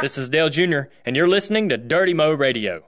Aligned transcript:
This 0.00 0.18
is 0.18 0.28
Dale 0.28 0.50
Jr., 0.50 0.80
and 1.06 1.16
you're 1.16 1.28
listening 1.28 1.68
to 1.70 1.76
Dirty 1.78 2.12
Mo 2.14 2.32
Radio. 2.32 2.84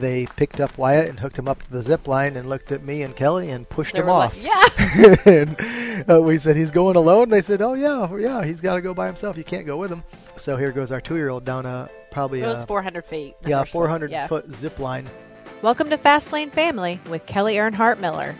They 0.00 0.26
picked 0.36 0.60
up 0.60 0.76
Wyatt 0.78 1.08
and 1.08 1.18
hooked 1.20 1.38
him 1.38 1.48
up 1.48 1.62
to 1.62 1.70
the 1.70 1.82
zip 1.82 2.08
line 2.08 2.36
and 2.36 2.48
looked 2.48 2.72
at 2.72 2.82
me 2.84 3.02
and 3.02 3.14
Kelly 3.14 3.50
and 3.50 3.68
pushed 3.68 3.92
They 3.92 4.00
him 4.00 4.06
were 4.06 4.12
like, 4.12 4.30
off. 4.30 4.36
yeah. 4.42 5.16
and 5.26 6.10
uh, 6.10 6.20
we 6.22 6.38
said 6.38 6.56
he's 6.56 6.70
going 6.70 6.96
alone. 6.96 7.28
They 7.28 7.42
said, 7.42 7.60
"Oh 7.62 7.74
yeah, 7.74 8.14
yeah, 8.16 8.44
he's 8.44 8.60
got 8.60 8.74
to 8.74 8.80
go 8.80 8.94
by 8.94 9.06
himself. 9.06 9.36
You 9.36 9.44
can't 9.44 9.66
go 9.66 9.76
with 9.76 9.90
him." 9.90 10.02
So 10.36 10.56
here 10.56 10.72
goes 10.72 10.90
our 10.92 11.00
two-year-old 11.00 11.44
down 11.44 11.66
a 11.66 11.88
probably 12.10 12.40
It 12.42 12.46
was 12.46 12.62
a 12.62 12.66
400 12.66 13.04
feet. 13.04 13.34
yeah 13.46 13.60
first 13.62 13.74
one. 13.74 13.82
400 13.86 14.10
Yeah. 14.10 14.26
foot 14.26 14.52
zip 14.52 14.78
line. 14.78 15.06
Welcome 15.62 15.90
to 15.90 15.98
Fastlane 15.98 16.50
Family 16.50 17.00
with 17.10 17.26
Kelly 17.26 17.54
Earnhardt 17.56 17.98
Miller. 18.00 18.34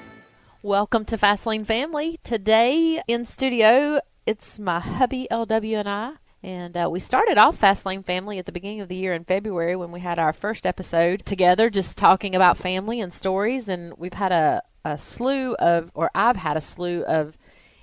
Welcome 0.63 1.05
to 1.07 1.19
Fastlane 1.19 1.67
Family. 1.67 2.19
Today 2.25 3.03
in 3.09 3.25
studio, 3.25 4.01
it's 4.27 4.59
my 4.59 4.81
hubby 4.81 5.27
LW 5.31 5.79
and 5.81 5.89
I. 5.89 6.13
And 6.49 6.79
uh, 6.79 6.89
we 6.91 6.99
started 6.99 7.37
off 7.37 7.61
Fastlane 7.61 8.03
Family 8.03 8.39
at 8.39 8.47
the 8.47 8.53
beginning 8.53 8.81
of 8.81 8.89
the 8.89 8.97
year 8.97 9.13
in 9.13 9.25
February 9.25 9.77
when 9.77 9.93
we 9.93 10.01
had 10.01 10.19
our 10.19 10.33
first 10.33 10.67
episode 10.67 11.27
together, 11.27 11.69
just 11.69 11.99
talking 11.99 12.35
about 12.35 12.57
family 12.57 13.03
and 13.03 13.13
stories. 13.13 13.69
And 13.69 13.93
we've 13.99 14.15
had 14.15 14.33
a, 14.33 14.63
a 14.83 14.97
slew 14.97 15.57
of, 15.57 15.91
or 15.93 16.11
I've 16.15 16.37
had 16.37 16.57
a 16.57 16.63
slew 16.63 17.03
of 17.03 17.37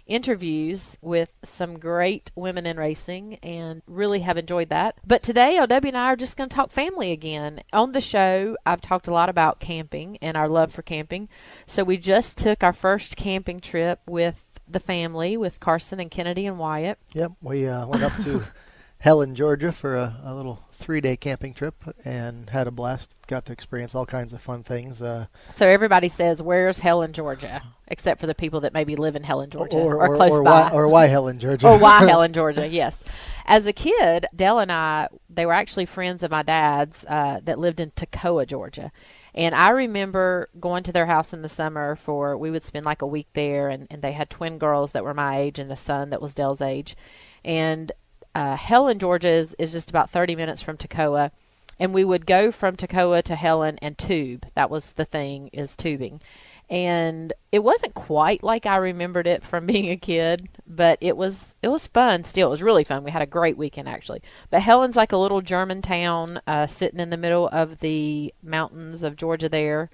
interviews 0.07 0.97
with 0.99 1.29
some 1.45 1.77
great 1.77 2.31
women 2.35 2.65
in 2.65 2.77
racing 2.77 3.35
and 3.43 3.83
really 3.85 4.21
have 4.21 4.37
enjoyed 4.37 4.69
that. 4.69 4.95
But 5.05 5.21
today, 5.21 5.57
LW 5.59 5.89
and 5.89 5.97
I 5.97 6.05
are 6.05 6.15
just 6.15 6.35
going 6.35 6.49
to 6.49 6.55
talk 6.55 6.71
family 6.71 7.11
again. 7.11 7.61
On 7.71 7.91
the 7.91 8.01
show, 8.01 8.57
I've 8.65 8.81
talked 8.81 9.07
a 9.07 9.13
lot 9.13 9.29
about 9.29 9.59
camping 9.59 10.17
and 10.23 10.35
our 10.35 10.49
love 10.49 10.73
for 10.73 10.81
camping. 10.81 11.29
So 11.67 11.83
we 11.83 11.97
just 11.97 12.35
took 12.39 12.63
our 12.63 12.73
first 12.73 13.15
camping 13.15 13.59
trip 13.59 13.99
with 14.07 14.43
the 14.67 14.79
family, 14.79 15.37
with 15.37 15.59
Carson 15.59 15.99
and 15.99 16.09
Kennedy 16.11 16.45
and 16.45 16.57
Wyatt. 16.59 16.97
Yep, 17.13 17.33
we 17.41 17.67
uh, 17.67 17.85
went 17.87 18.03
up 18.03 18.13
to 18.23 18.43
Helen, 18.99 19.35
Georgia 19.35 19.71
for 19.71 19.95
a, 19.95 20.17
a 20.23 20.33
little 20.33 20.61
three-day 20.77 21.15
camping 21.15 21.53
trip 21.53 21.75
and 22.03 22.49
had 22.49 22.67
a 22.67 22.71
blast. 22.71 23.13
Got 23.27 23.45
to 23.45 23.53
experience 23.53 23.95
all 23.95 24.05
kinds 24.05 24.33
of 24.33 24.41
fun 24.41 24.63
things. 24.63 25.01
Uh, 25.01 25.27
So 25.51 25.67
everybody 25.67 26.09
says, 26.09 26.41
"Where's 26.41 26.79
Helen, 26.79 27.13
Georgia?" 27.13 27.61
Except 27.87 28.19
for 28.19 28.25
the 28.27 28.35
people 28.35 28.61
that 28.61 28.73
maybe 28.73 28.95
live 28.95 29.15
in 29.15 29.23
Helen, 29.23 29.49
Georgia, 29.51 29.77
or, 29.77 29.97
or, 29.99 30.15
close 30.15 30.31
or 30.31 30.43
by. 30.43 30.49
why, 30.63 30.69
or 30.71 30.87
why 30.87 31.05
Helen, 31.05 31.37
Georgia? 31.37 31.67
or 31.67 31.77
why 31.77 31.99
Helen, 32.07 32.33
Georgia. 32.33 32.67
Yes. 32.67 32.97
As 33.45 33.67
a 33.67 33.73
kid, 33.73 34.25
Dell 34.35 34.57
and 34.59 34.71
I, 34.71 35.07
they 35.29 35.45
were 35.45 35.53
actually 35.53 35.85
friends 35.85 36.23
of 36.23 36.31
my 36.31 36.41
dad's 36.41 37.05
uh, 37.07 37.39
that 37.43 37.59
lived 37.59 37.79
in 37.79 37.91
Toccoa, 37.91 38.47
Georgia. 38.47 38.91
And 39.35 39.53
I 39.53 39.69
remember 39.69 40.49
going 40.59 40.83
to 40.83 40.93
their 40.93 41.05
house 41.05 41.33
in 41.33 41.41
the 41.41 41.49
summer 41.49 41.97
for, 41.97 42.37
we 42.37 42.49
would 42.49 42.63
spend 42.63 42.85
like 42.85 43.01
a 43.01 43.07
week 43.07 43.27
there, 43.33 43.67
and, 43.67 43.85
and 43.91 44.01
they 44.01 44.13
had 44.13 44.29
twin 44.29 44.57
girls 44.57 44.93
that 44.93 45.03
were 45.03 45.13
my 45.13 45.37
age 45.37 45.59
and 45.59 45.71
a 45.71 45.77
son 45.77 46.09
that 46.09 46.21
was 46.21 46.33
Dell's 46.33 46.61
age. 46.61 46.95
And 47.43 47.91
uh, 48.33 48.55
Helen, 48.55 48.97
Georgia 48.97 49.29
is, 49.29 49.53
is 49.59 49.73
just 49.73 49.89
about 49.89 50.09
30 50.09 50.37
minutes 50.37 50.61
from 50.61 50.77
Toccoa. 50.77 51.31
And 51.77 51.93
we 51.93 52.05
would 52.05 52.25
go 52.25 52.53
from 52.53 52.77
Toccoa 52.77 53.21
to 53.23 53.35
Helen 53.35 53.77
and 53.81 53.97
tube. 53.97 54.45
That 54.55 54.69
was 54.69 54.93
the 54.93 55.03
thing, 55.03 55.49
is 55.51 55.75
tubing 55.75 56.21
and 56.69 57.33
it 57.51 57.63
wasn't 57.63 57.93
quite 57.93 58.43
like 58.43 58.65
I 58.65 58.77
remembered 58.77 59.27
it 59.27 59.43
from 59.43 59.65
being 59.67 59.89
a 59.89 59.97
kid, 59.97 60.49
but 60.67 60.97
it 61.01 61.17
was 61.17 61.53
it 61.61 61.67
was 61.67 61.87
fun. 61.87 62.23
Still, 62.23 62.47
it 62.47 62.51
was 62.51 62.63
really 62.63 62.83
fun. 62.83 63.03
We 63.03 63.11
had 63.11 63.21
a 63.21 63.27
great 63.27 63.57
weekend 63.57 63.87
actually. 63.87 64.21
But 64.49 64.61
Helen's 64.61 64.95
like 64.95 65.11
a 65.11 65.17
little 65.17 65.41
German 65.41 65.81
town, 65.81 66.41
uh, 66.47 66.67
sitting 66.67 66.99
in 66.99 67.09
the 67.09 67.17
middle 67.17 67.47
of 67.49 67.79
the 67.79 68.33
mountains 68.41 69.03
of 69.03 69.15
Georgia. 69.15 69.49
There, 69.49 69.89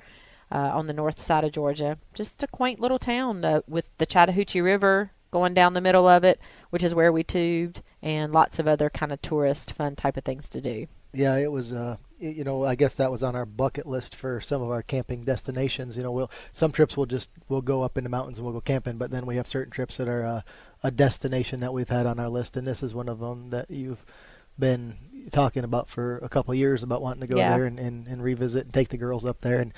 uh, 0.52 0.72
on 0.74 0.88
the 0.88 0.94
north 0.94 1.20
side 1.20 1.44
of 1.44 1.52
Georgia, 1.52 1.98
just 2.14 2.44
a 2.44 2.48
quaint 2.48 2.80
little 2.80 3.00
town 3.00 3.44
uh, 3.44 3.62
with 3.68 3.92
the 3.98 4.06
Chattahoochee 4.06 4.62
River 4.62 5.12
going 5.32 5.54
down 5.54 5.74
the 5.74 5.82
middle 5.82 6.08
of 6.08 6.24
it, 6.24 6.40
which 6.72 6.84
is 6.84 6.94
where 6.94 7.12
we 7.12 7.24
tubed, 7.24 7.82
and 8.02 8.34
lots 8.34 8.60
of 8.60 8.68
other 8.68 8.90
kind 8.90 9.12
of 9.12 9.22
tourist 9.22 9.74
fun 9.74 9.96
type 9.96 10.18
of 10.18 10.26
things 10.26 10.50
to 10.50 10.60
do. 10.60 10.88
Yeah, 11.14 11.38
it 11.38 11.52
was. 11.52 11.74
You 12.22 12.44
know, 12.44 12.64
I 12.64 12.76
guess 12.76 12.94
that 12.94 13.12
was 13.12 13.24
on 13.24 13.36
our 13.36 13.48
bucket 13.48 13.88
list 13.88 14.14
for 14.16 14.40
some 14.42 14.62
of 14.62 14.70
our 14.70 14.84
camping 14.84 15.24
destinations. 15.24 15.98
You 15.98 16.04
know, 16.04 16.12
we'll 16.12 16.32
some 16.54 16.72
trips 16.72 16.96
we'll 16.96 17.08
just 17.08 17.30
we'll 17.50 17.62
go 17.62 17.82
up 17.82 17.98
in 17.98 18.04
the 18.04 18.10
mountains 18.12 18.38
and 18.38 18.46
we'll 18.46 18.54
go 18.54 18.62
camping, 18.62 18.98
but 18.98 19.10
then 19.10 19.26
we 19.26 19.38
have 19.38 19.48
certain 19.48 19.72
trips 19.72 19.98
that 19.98 20.08
are 20.08 20.24
uh, 20.24 20.42
a 20.84 20.92
destination 20.92 21.60
that 21.62 21.74
we've 21.74 21.90
had 21.90 22.06
on 22.06 22.20
our 22.20 22.30
list, 22.30 22.56
and 22.56 22.68
this 22.68 22.84
is 22.84 22.94
one 22.94 23.10
of 23.10 23.20
them 23.20 23.50
that 23.50 23.72
you've 23.72 24.06
been 24.60 24.98
talking 25.32 25.64
about 25.64 25.90
for 25.90 26.18
a 26.20 26.30
couple 26.30 26.52
of 26.52 26.58
years 26.58 26.84
about 26.84 27.02
wanting 27.02 27.22
to 27.22 27.28
go 27.34 27.38
Yeah. 27.40 27.56
there 27.56 27.66
and, 27.66 27.80
and, 27.80 28.08
and 28.08 28.24
revisit 28.24 28.66
and 28.66 28.74
take 28.74 28.90
the 28.90 28.98
girls 28.98 29.26
up 29.26 29.42
there. 29.42 29.60
And 29.60 29.74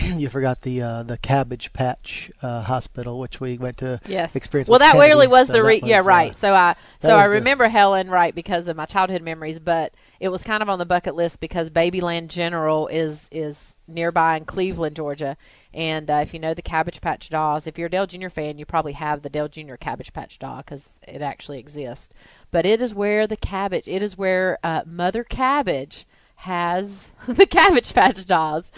you 0.16 0.28
forgot 0.28 0.62
the 0.62 0.82
uh, 0.82 1.02
the 1.02 1.18
Cabbage 1.18 1.72
Patch 1.72 2.30
uh, 2.42 2.62
Hospital, 2.62 3.18
which 3.18 3.40
we 3.40 3.58
went 3.58 3.78
to 3.78 4.00
Yes. 4.06 4.34
experience. 4.36 4.68
Well, 4.68 4.78
that 4.78 4.92
Kennedy, 4.92 5.08
really 5.10 5.26
was 5.26 5.46
so 5.46 5.54
the 5.54 5.62
re- 5.62 5.80
yeah 5.84 5.98
was, 5.98 6.06
uh, 6.06 6.10
right. 6.10 6.36
So 6.36 6.54
I 6.54 6.76
so 7.00 7.16
I 7.16 7.24
remember 7.24 7.68
Helen 7.68 8.10
right 8.10 8.34
because 8.34 8.68
of 8.68 8.76
my 8.76 8.86
childhood 8.86 9.22
memories, 9.22 9.58
but 9.58 9.92
it 10.20 10.28
was 10.28 10.42
kind 10.42 10.62
of 10.62 10.68
on 10.68 10.78
the 10.78 10.86
bucket 10.86 11.14
list 11.14 11.40
because 11.40 11.70
Babyland 11.70 12.28
General 12.28 12.86
is 12.88 13.28
is 13.30 13.74
nearby 13.86 14.36
in 14.36 14.44
Cleveland, 14.44 14.96
Georgia. 14.96 15.36
And 15.74 16.10
uh, 16.10 16.20
if 16.22 16.32
you 16.32 16.40
know 16.40 16.54
the 16.54 16.62
Cabbage 16.62 17.00
Patch 17.00 17.28
dolls, 17.28 17.66
if 17.66 17.78
you're 17.78 17.86
a 17.86 17.90
Dale 17.90 18.06
Jr. 18.06 18.28
fan, 18.28 18.58
you 18.58 18.64
probably 18.66 18.92
have 18.92 19.22
the 19.22 19.28
Dale 19.28 19.48
Jr. 19.48 19.74
Cabbage 19.74 20.12
Patch 20.12 20.38
doll 20.38 20.58
because 20.58 20.94
it 21.06 21.22
actually 21.22 21.58
exists. 21.58 22.08
But 22.50 22.64
it 22.66 22.80
is 22.80 22.94
where 22.94 23.26
the 23.26 23.36
cabbage, 23.36 23.86
it 23.86 24.02
is 24.02 24.16
where 24.16 24.58
uh, 24.64 24.82
Mother 24.86 25.24
Cabbage 25.24 26.06
has 26.38 27.10
the 27.26 27.46
Cabbage 27.46 27.92
Patch 27.92 28.24
dolls. 28.24 28.70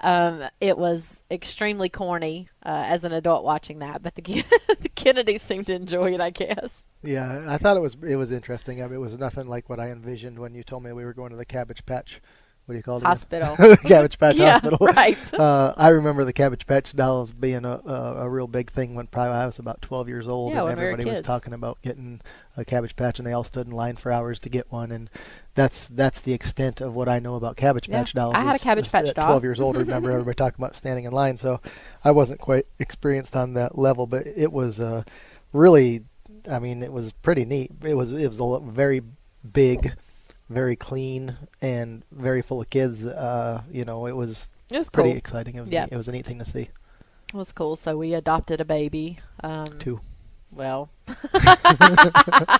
Um, 0.00 0.44
it 0.60 0.78
was 0.78 1.20
extremely 1.28 1.88
corny 1.88 2.48
uh, 2.64 2.84
as 2.86 3.02
an 3.02 3.12
adult 3.12 3.44
watching 3.44 3.80
that, 3.80 4.02
but 4.02 4.14
the, 4.14 4.22
the 4.80 4.88
Kennedys 4.88 5.42
seemed 5.42 5.66
to 5.66 5.74
enjoy 5.74 6.14
it, 6.14 6.20
I 6.20 6.30
guess. 6.30 6.84
Yeah, 7.02 7.44
I 7.48 7.58
thought 7.58 7.76
it 7.76 7.80
was 7.80 7.96
it 8.06 8.14
was 8.14 8.30
interesting. 8.30 8.80
I 8.80 8.86
mean, 8.86 8.94
it 8.94 9.00
was 9.00 9.18
nothing 9.18 9.48
like 9.48 9.68
what 9.68 9.80
I 9.80 9.90
envisioned 9.90 10.38
when 10.38 10.54
you 10.54 10.62
told 10.62 10.84
me 10.84 10.92
we 10.92 11.04
were 11.04 11.12
going 11.12 11.30
to 11.30 11.36
the 11.36 11.44
Cabbage 11.44 11.84
Patch. 11.86 12.20
What 12.68 12.74
do 12.74 12.76
you 12.76 12.82
call 12.82 12.98
it? 12.98 13.04
Hospital. 13.04 13.56
Cabbage 13.86 14.18
Patch 14.18 14.36
yeah, 14.36 14.58
Hospital. 14.60 14.86
right. 14.94 15.16
Uh, 15.38 15.72
I 15.76 15.90
remember 15.90 16.24
the 16.24 16.32
Cabbage 16.32 16.66
Patch 16.66 16.94
dolls 16.94 17.30
being 17.30 17.64
a, 17.64 17.80
a, 17.86 18.14
a 18.24 18.28
real 18.28 18.48
big 18.48 18.70
thing 18.70 18.94
when 18.94 19.06
probably 19.06 19.34
I 19.34 19.46
was 19.46 19.58
about 19.58 19.80
12 19.82 20.08
years 20.08 20.26
old, 20.26 20.52
Yeah, 20.52 20.58
and 20.58 20.66
when 20.66 20.76
we 20.76 20.82
were 20.82 20.90
everybody 20.90 21.10
was 21.10 21.22
talking 21.22 21.52
about 21.52 21.80
getting 21.80 22.20
a 22.56 22.64
Cabbage 22.64 22.96
Patch, 22.96 23.18
and 23.18 23.26
they 23.26 23.32
all 23.32 23.44
stood 23.44 23.68
in 23.68 23.72
line 23.72 23.96
for 23.96 24.10
hours 24.10 24.38
to 24.40 24.48
get 24.48 24.70
one. 24.70 24.90
And 24.90 25.08
that's 25.54 25.86
that's 25.88 26.20
the 26.20 26.32
extent 26.32 26.80
of 26.80 26.94
what 26.94 27.08
I 27.08 27.20
know 27.20 27.36
about 27.36 27.56
Cabbage 27.56 27.88
Yeah, 27.88 28.00
Patch 28.00 28.14
dolls. 28.14 28.34
I 28.34 28.40
had 28.40 28.56
a 28.56 28.58
Cabbage 28.58 28.90
Patch 28.90 29.14
doll. 29.14 29.26
12 29.26 29.44
years 29.44 29.60
old. 29.60 29.76
I 29.76 29.80
remember 29.80 30.10
everybody 30.10 30.34
talking 30.34 30.62
about 30.62 30.76
standing 30.76 31.04
in 31.04 31.12
line, 31.12 31.36
so 31.36 31.60
I 32.04 32.10
wasn't 32.10 32.40
quite 32.40 32.66
experienced 32.78 33.34
on 33.34 33.54
that 33.54 33.78
level, 33.78 34.06
but 34.06 34.26
it 34.26 34.52
was 34.52 34.80
uh, 34.80 35.04
really, 35.52 36.04
I 36.50 36.58
mean, 36.58 36.82
it 36.82 36.92
was 36.92 37.12
pretty 37.12 37.44
neat. 37.44 37.70
It 37.82 37.94
was 37.94 38.12
it 38.12 38.28
was 38.28 38.40
a 38.40 38.60
very 38.70 39.02
big, 39.52 39.94
very 40.48 40.76
clean, 40.76 41.36
and 41.60 42.02
very 42.12 42.42
full 42.42 42.60
of 42.60 42.70
kids. 42.70 43.04
Uh, 43.04 43.62
you 43.70 43.84
know, 43.84 44.06
it 44.06 44.16
was 44.16 44.48
It 44.70 44.78
was 44.78 44.90
pretty 44.90 45.10
cool. 45.10 45.18
exciting. 45.18 45.56
It 45.56 45.60
was 45.62 45.70
Yeah. 45.70 45.84
neat. 45.84 45.92
it 45.92 45.96
was 45.96 46.08
a 46.08 46.12
neat 46.12 46.26
thing 46.26 46.38
to 46.38 46.44
see. 46.44 46.62
It 47.28 47.34
was 47.34 47.52
cool. 47.52 47.76
So 47.76 47.96
we 47.96 48.14
adopted 48.14 48.60
a 48.60 48.64
baby. 48.64 49.18
Um, 49.42 49.78
Two. 49.78 50.00
Well, 50.50 50.88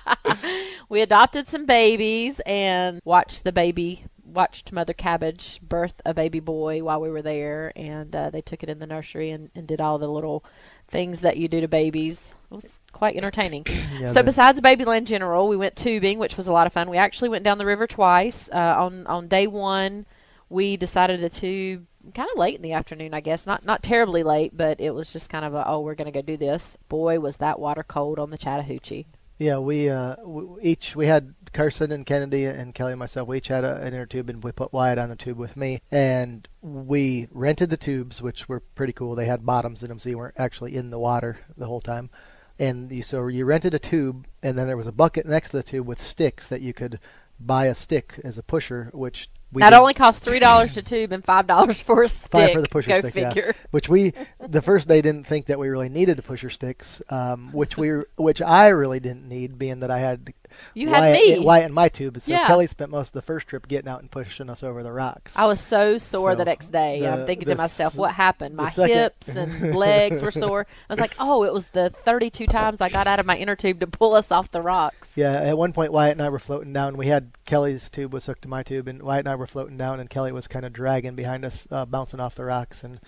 we 0.89 1.01
adopted 1.01 1.49
some 1.49 1.67
babies 1.67 2.41
and 2.47 3.01
watched 3.05 3.45
the 3.45 3.53
baby, 3.53 4.05
watched 4.25 4.73
Mother 4.73 4.93
Cabbage 4.93 5.61
birth 5.63 6.01
a 6.05 6.15
baby 6.15 6.41
boy 6.41 6.83
while 6.83 7.01
we 7.01 7.11
were 7.11 7.23
there. 7.23 7.73
And 7.77 8.15
uh, 8.15 8.31
they 8.31 8.41
took 8.43 8.63
it 8.63 8.69
in 8.69 8.79
the 8.79 8.87
nursery 8.87 9.31
and, 9.31 9.51
and 9.55 9.67
did 9.67 9.81
all 9.81 9.99
the 9.99 10.09
little 10.09 10.45
things 10.89 11.21
that 11.21 11.37
you 11.37 11.49
do 11.49 11.61
to 11.61 11.69
babies. 11.69 12.35
It 12.51 12.55
was 12.55 12.81
quite 12.93 13.17
entertaining. 13.17 13.67
Yeah, 13.99 14.13
so 14.13 14.23
besides 14.23 14.61
Babyland 14.61 15.07
General, 15.07 15.49
we 15.49 15.57
went 15.57 15.75
tubing, 15.75 16.21
which 16.21 16.37
was 16.37 16.47
a 16.47 16.53
lot 16.53 16.69
of 16.69 16.73
fun. 16.73 16.89
We 16.89 16.99
actually 16.99 17.31
went 17.31 17.43
down 17.43 17.59
the 17.59 17.67
river 17.67 17.89
twice. 17.89 18.49
Uh, 18.53 18.77
on 18.79 19.09
on 19.09 19.27
day 19.27 19.49
one, 19.49 20.07
we 20.49 20.77
decided 20.77 21.19
to 21.19 21.29
tube 21.29 21.85
kind 22.15 22.29
of 22.31 22.39
late 22.39 22.55
in 22.55 22.63
the 22.63 22.75
afternoon, 22.75 23.13
I 23.13 23.21
guess. 23.21 23.45
Not 23.45 23.65
not 23.65 23.83
terribly 23.83 24.23
late, 24.23 24.57
but 24.57 24.81
it 24.81 24.95
was 24.95 25.13
just 25.13 25.31
kind 25.31 25.45
of 25.45 25.55
a 25.55 25.67
oh, 25.67 25.81
we're 25.81 25.97
going 25.97 26.07
to 26.07 26.13
go 26.13 26.23
do 26.23 26.37
this. 26.37 26.77
Boy, 26.89 27.19
was 27.19 27.39
that 27.39 27.59
water 27.59 27.83
cold 27.83 28.21
on 28.21 28.31
the 28.31 28.39
Chattahoochee. 28.39 29.07
Yeah, 29.39 29.59
we 29.59 29.89
uh, 29.89 30.17
w- 30.17 30.59
each 30.61 30.97
we 30.97 31.07
had 31.07 31.35
Carson 31.53 31.93
and 31.93 32.05
Kennedy 32.05 32.45
and 32.45 32.75
Kelly 32.75 32.93
and 32.93 32.99
myself. 32.99 33.29
We 33.29 33.39
each 33.39 33.49
had 33.49 33.63
a, 33.65 33.77
an 33.77 33.95
inner 33.95 34.05
tube, 34.07 34.29
and 34.29 34.43
we 34.43 34.51
put 34.51 34.73
Wyatt 34.73 34.99
on 34.99 35.13
a 35.13 35.17
tube 35.17 35.39
with 35.39 35.57
me. 35.57 35.81
And 35.93 36.49
we 36.61 37.29
rented 37.31 37.71
the 37.71 37.77
tubes, 37.77 38.21
which 38.21 38.49
were 38.49 38.61
pretty 38.61 38.93
cool. 38.93 39.15
They 39.15 39.27
had 39.27 39.47
bottoms 39.47 39.83
in 39.83 39.89
them, 39.89 40.01
so 40.01 40.09
you 40.09 40.19
weren't 40.19 40.39
actually 40.39 40.75
in 40.75 40.91
the 40.91 40.99
water 40.99 41.39
the 41.57 41.67
whole 41.67 41.81
time. 41.81 42.11
And 42.59 42.91
you, 42.91 43.05
so 43.05 43.29
you 43.29 43.45
rented 43.45 43.75
a 43.75 43.79
tube, 43.79 44.27
and 44.43 44.59
then 44.59 44.67
there 44.67 44.77
was 44.77 44.89
a 44.89 44.93
bucket 44.93 45.25
next 45.25 45.51
to 45.51 45.59
the 45.59 45.63
tube 45.63 45.87
with 45.87 46.03
sticks 46.03 46.49
that 46.49 46.61
you 46.61 46.75
could 46.75 46.99
buy 47.39 47.67
a 47.67 47.75
stick 47.77 48.21
as 48.25 48.37
a 48.37 48.43
pusher, 48.43 48.91
which 48.93 49.31
we 49.53 49.61
that 49.63 49.71
did- 49.71 49.77
only 49.79 49.95
cost 49.95 50.23
three 50.23 50.39
dollars 50.39 50.75
to 50.75 50.83
tube 50.83 51.13
and 51.13 51.25
five 51.25 51.47
dollars 51.47 51.81
for 51.81 52.03
a 52.03 52.09
stick. 52.09 52.31
Five 52.31 52.53
for 52.53 52.61
the 52.61 52.69
pusher 52.69 53.01
Go 53.01 53.09
stick, 53.09 53.35
yeah. 53.35 53.53
which 53.71 53.89
we 53.89 54.13
the 54.47 54.63
first 54.63 54.89
day 54.89 55.01
didn't 55.01 55.27
think 55.27 55.47
that 55.47 55.59
we 55.59 55.69
really 55.69 55.89
needed 55.89 56.17
to 56.19 56.23
pusher 56.23 56.51
sticks, 56.51 57.01
um, 57.11 57.51
which 57.53 57.77
we 57.79 58.03
which 58.17 58.43
I 58.43 58.69
really 58.69 59.01
didn't 59.01 59.29
need, 59.29 59.59
being 59.59 59.81
that 59.81 59.91
I 59.91 59.99
had 59.99 60.33
You 60.75 60.89
had 60.89 61.01
Wyatt, 61.01 61.39
me. 61.39 61.45
Wyatt 61.45 61.67
in 61.67 61.73
my 61.73 61.89
tube. 61.89 62.21
So 62.21 62.31
Yeah. 62.31 62.47
Kelly 62.47 62.67
spent 62.67 62.91
most 62.91 63.09
of 63.09 63.13
the 63.15 63.23
first 63.23 63.47
trip 63.49 63.69
getting 63.69 63.89
out 63.89 64.01
and 64.01 64.11
pushing 64.11 64.49
us 64.51 64.63
over 64.63 64.83
the 64.83 64.93
rocks. 64.93 65.37
I 65.37 65.47
was 65.47 65.61
so 65.61 65.99
sore 65.99 66.35
the 66.35 66.45
next 66.45 66.73
day. 66.73 67.01
the- 67.01 67.09
I'm 67.09 67.27
thinking 67.27 67.47
the 67.47 67.55
to 67.55 67.59
myself, 67.59 67.97
what 67.97 68.13
happened? 68.13 68.55
My 68.57 68.71
second- 68.71 68.97
hips 68.97 69.29
and 69.29 69.75
legs 69.77 70.23
were 70.23 70.31
sore. 70.31 70.67
I 70.89 70.93
was 70.93 71.01
like, 71.01 71.15
oh, 71.19 71.45
it 71.45 71.53
was 71.53 71.67
the 71.69 71.91
32 71.91 72.47
times 72.47 72.81
I 72.81 72.89
got 72.89 73.07
out 73.07 73.19
of 73.21 73.27
my 73.27 73.37
inner 73.37 73.57
tube 73.57 73.81
to 73.81 73.87
pull 73.87 74.15
us 74.15 74.31
off 74.31 74.51
the 74.51 74.63
rocks. 74.63 75.13
Yeah, 75.17 75.33
at 75.33 75.57
one 75.59 75.73
point 75.73 75.93
Wyatt 75.93 76.13
and 76.13 76.23
I 76.23 76.29
were 76.29 76.39
floating 76.39 76.73
down. 76.73 76.97
We 76.97 77.07
had 77.09 77.31
Kelly's 77.45 77.89
tube 77.91 78.13
was 78.13 78.27
hooked 78.27 78.43
to 78.43 78.49
my 78.49 78.63
tube, 78.63 78.89
and 78.89 79.03
Wyatt 79.03 79.21
and 79.27 79.29
I 79.33 79.35
were 79.37 79.47
floating 79.47 79.77
down, 79.77 80.01
and 80.01 80.09
Kelly 80.11 80.33
was 80.33 80.49
kind 80.49 80.65
of 80.65 80.73
dragging 80.73 81.15
behind 81.15 81.45
us, 81.45 81.67
uh, 81.71 81.85
bouncing 81.87 82.21
off 82.21 82.35
the 82.35 82.45
rocks, 82.45 82.83
and 82.85 83.01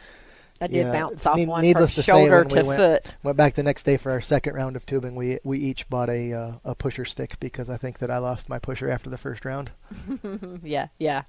I 0.60 0.66
did 0.66 0.76
Yeah, 0.86 0.92
bounce 0.92 1.24
off 1.26 1.36
need- 1.36 1.48
one 1.48 1.62
needless 1.62 1.92
from 1.94 2.02
to 2.02 2.02
say, 2.02 2.12
shoulder 2.12 2.42
we 2.44 2.50
to 2.50 2.62
went- 2.64 2.78
foot. 2.78 3.14
went 3.22 3.36
back 3.36 3.54
the 3.54 3.62
next 3.62 3.84
day 3.84 3.96
for 3.96 4.10
our 4.12 4.20
second 4.20 4.54
round 4.54 4.76
of 4.76 4.84
tubing. 4.86 5.14
We 5.14 5.38
we 5.44 5.58
each 5.58 5.88
bought 5.88 6.10
a 6.10 6.32
uh, 6.32 6.52
a 6.64 6.74
pusher 6.74 7.04
stick 7.04 7.38
because 7.40 7.70
I 7.70 7.76
think 7.76 7.98
that 8.00 8.10
I 8.10 8.18
lost 8.18 8.48
my 8.48 8.58
pusher 8.58 8.90
after 8.90 9.08
the 9.08 9.18
first 9.18 9.44
round. 9.44 9.70
yeah, 10.62 10.88
yeah. 10.98 11.22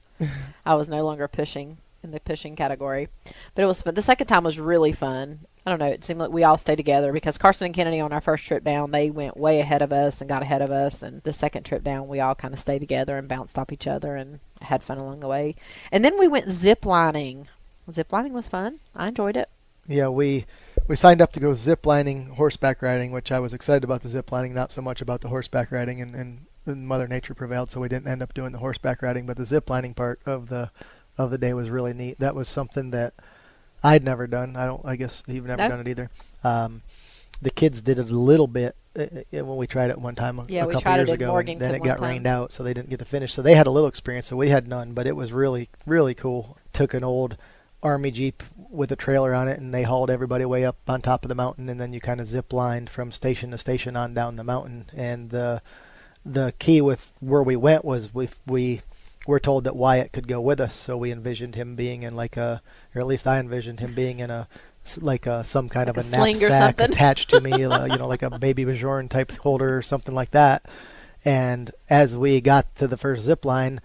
I 0.65 0.75
was 0.75 0.89
no 0.89 1.03
longer 1.05 1.27
pushing 1.27 1.77
in 2.03 2.11
the 2.11 2.19
pushing 2.19 2.55
category, 2.55 3.07
but 3.55 3.61
it 3.63 3.67
was 3.67 3.81
fun. 3.81 3.93
The 3.95 4.01
second 4.01 4.27
time 4.27 4.43
was 4.43 4.59
really 4.59 4.91
fun. 4.91 5.41
I 5.65 5.69
don't 5.69 5.79
know. 5.79 5.85
It 5.87 6.03
seemed 6.03 6.19
like 6.19 6.31
we 6.31 6.43
all 6.43 6.57
stayed 6.57 6.77
together 6.77 7.13
because 7.13 7.37
Carson 7.37 7.65
and 7.67 7.75
Kennedy 7.75 7.99
on 7.99 8.11
our 8.11 8.21
first 8.21 8.43
trip 8.45 8.63
down, 8.63 8.89
they 8.89 9.11
went 9.11 9.37
way 9.37 9.59
ahead 9.59 9.83
of 9.83 9.93
us 9.93 10.19
and 10.19 10.27
got 10.27 10.41
ahead 10.41 10.63
of 10.63 10.71
us. 10.71 11.03
And 11.03 11.21
the 11.21 11.31
second 11.33 11.63
trip 11.63 11.83
down, 11.83 12.07
we 12.07 12.19
all 12.19 12.33
kind 12.33 12.51
of 12.55 12.59
stayed 12.59 12.79
together 12.79 13.15
and 13.17 13.27
bounced 13.27 13.59
off 13.59 13.71
each 13.71 13.85
other 13.85 14.15
and 14.15 14.39
had 14.61 14.81
fun 14.83 14.97
along 14.97 15.19
the 15.19 15.27
way. 15.27 15.55
And 15.91 16.03
then 16.03 16.17
we 16.17 16.27
went 16.27 16.49
zip 16.49 16.83
lining. 16.85 17.47
Zip 17.89 18.11
lining 18.11 18.33
was 18.33 18.47
fun. 18.47 18.79
I 18.95 19.07
enjoyed 19.07 19.37
it. 19.37 19.49
Yeah, 19.87 20.09
we 20.09 20.45
we 20.87 20.95
signed 20.95 21.21
up 21.21 21.31
to 21.33 21.39
go 21.39 21.53
zip 21.53 21.85
lining, 21.85 22.27
horseback 22.35 22.81
riding, 22.81 23.11
which 23.11 23.31
I 23.31 23.39
was 23.39 23.53
excited 23.53 23.83
about 23.83 24.01
the 24.01 24.09
zip 24.09 24.31
lining, 24.31 24.53
not 24.53 24.71
so 24.71 24.81
much 24.81 25.01
about 25.01 25.21
the 25.21 25.29
horseback 25.29 25.71
riding, 25.71 26.01
and, 26.01 26.15
and, 26.15 26.45
and 26.65 26.87
Mother 26.87 27.07
Nature 27.07 27.33
prevailed, 27.33 27.71
so 27.71 27.79
we 27.81 27.89
didn't 27.89 28.07
end 28.07 28.21
up 28.21 28.33
doing 28.33 28.51
the 28.51 28.59
horseback 28.59 29.01
riding. 29.01 29.25
But 29.25 29.37
the 29.37 29.45
zip 29.45 29.69
lining 29.69 29.93
part 29.93 30.19
of 30.25 30.49
the 30.49 30.69
of 31.17 31.31
the 31.31 31.37
day 31.37 31.53
was 31.53 31.69
really 31.69 31.93
neat. 31.93 32.19
That 32.19 32.35
was 32.35 32.47
something 32.47 32.91
that 32.91 33.13
I'd 33.83 34.03
never 34.03 34.27
done. 34.27 34.55
I 34.55 34.65
don't. 34.65 34.85
I 34.85 34.95
guess 34.95 35.23
you've 35.27 35.45
never 35.45 35.61
No. 35.63 35.69
done 35.69 35.79
it 35.79 35.87
either. 35.87 36.09
Um, 36.43 36.83
the 37.41 37.51
kids 37.51 37.81
did 37.81 37.97
it 37.97 38.09
a 38.11 38.15
little 38.15 38.47
bit 38.47 38.75
uh, 38.95 39.01
uh, 39.01 39.43
when 39.45 39.57
we 39.57 39.65
tried 39.65 39.89
it 39.89 39.97
one 39.99 40.13
time 40.13 40.37
a, 40.37 40.45
Yeah, 40.47 40.63
a 40.63 40.67
we 40.67 40.73
couple 40.73 40.93
years 40.95 41.09
ago. 41.09 41.35
and 41.37 41.59
then 41.59 41.73
it 41.73 41.83
got 41.83 41.97
time. 41.97 42.09
rained 42.09 42.27
out, 42.27 42.51
so 42.51 42.61
they 42.63 42.73
didn't 42.73 42.89
get 42.91 42.99
to 42.99 43.05
finish. 43.05 43.33
So 43.33 43.41
they 43.41 43.55
had 43.55 43.65
a 43.65 43.71
little 43.71 43.89
experience, 43.89 44.27
so 44.27 44.35
we 44.37 44.49
had 44.49 44.67
none. 44.67 44.93
But 44.93 45.07
it 45.07 45.15
was 45.15 45.33
really, 45.33 45.69
really 45.87 46.13
cool. 46.13 46.57
Took 46.71 46.93
an 46.93 47.03
old 47.03 47.37
army 47.83 48.11
jeep 48.11 48.43
with 48.69 48.91
a 48.91 48.95
trailer 48.95 49.33
on 49.33 49.47
it, 49.47 49.59
and 49.59 49.73
they 49.73 49.83
hauled 49.83 50.09
everybody 50.09 50.45
way 50.45 50.65
up 50.65 50.77
on 50.87 51.01
top 51.01 51.23
of 51.23 51.29
the 51.29 51.35
mountain, 51.35 51.69
and 51.69 51.79
then 51.79 51.93
you 51.93 51.99
kind 51.99 52.19
of 52.19 52.27
zip 52.27 52.53
lined 52.53 52.89
from 52.89 53.11
station 53.11 53.51
to 53.51 53.57
station 53.57 53.95
on 53.95 54.13
down 54.13 54.35
the 54.35 54.43
mountain. 54.43 54.89
And 54.95 55.29
the 55.29 55.61
the 56.25 56.53
key 56.59 56.81
with 56.81 57.13
where 57.19 57.43
we 57.43 57.55
went 57.55 57.83
was 57.83 58.13
we 58.13 58.29
we 58.45 58.81
were 59.27 59.39
told 59.39 59.63
that 59.63 59.75
Wyatt 59.75 60.11
could 60.11 60.27
go 60.27 60.41
with 60.41 60.59
us, 60.59 60.75
so 60.75 60.97
we 60.97 61.11
envisioned 61.11 61.55
him 61.55 61.75
being 61.75 62.03
in 62.03 62.15
like 62.15 62.37
a, 62.37 62.61
or 62.95 63.01
at 63.01 63.07
least 63.07 63.27
I 63.27 63.39
envisioned 63.39 63.79
him 63.79 63.93
being 63.93 64.19
in 64.19 64.29
a 64.29 64.47
like 64.99 65.27
a, 65.27 65.43
some 65.43 65.69
kind 65.69 65.87
Like 65.87 65.97
of 65.97 66.13
a 66.13 66.15
a 66.15 66.17
knapsack 66.17 66.81
attached 66.89 67.29
to 67.31 67.41
me, 67.41 67.51
you 67.51 67.67
know, 67.67 68.07
like 68.07 68.23
a 68.23 68.31
BabyBjörn 68.31 69.09
type 69.09 69.31
holder 69.37 69.77
or 69.77 69.81
something 69.81 70.15
like 70.15 70.31
that. 70.31 70.65
And 71.23 71.71
as 71.89 72.17
we 72.17 72.41
got 72.41 72.75
to 72.77 72.87
the 72.87 72.97
first 72.97 73.23
zip 73.23 73.45
line, 73.45 73.79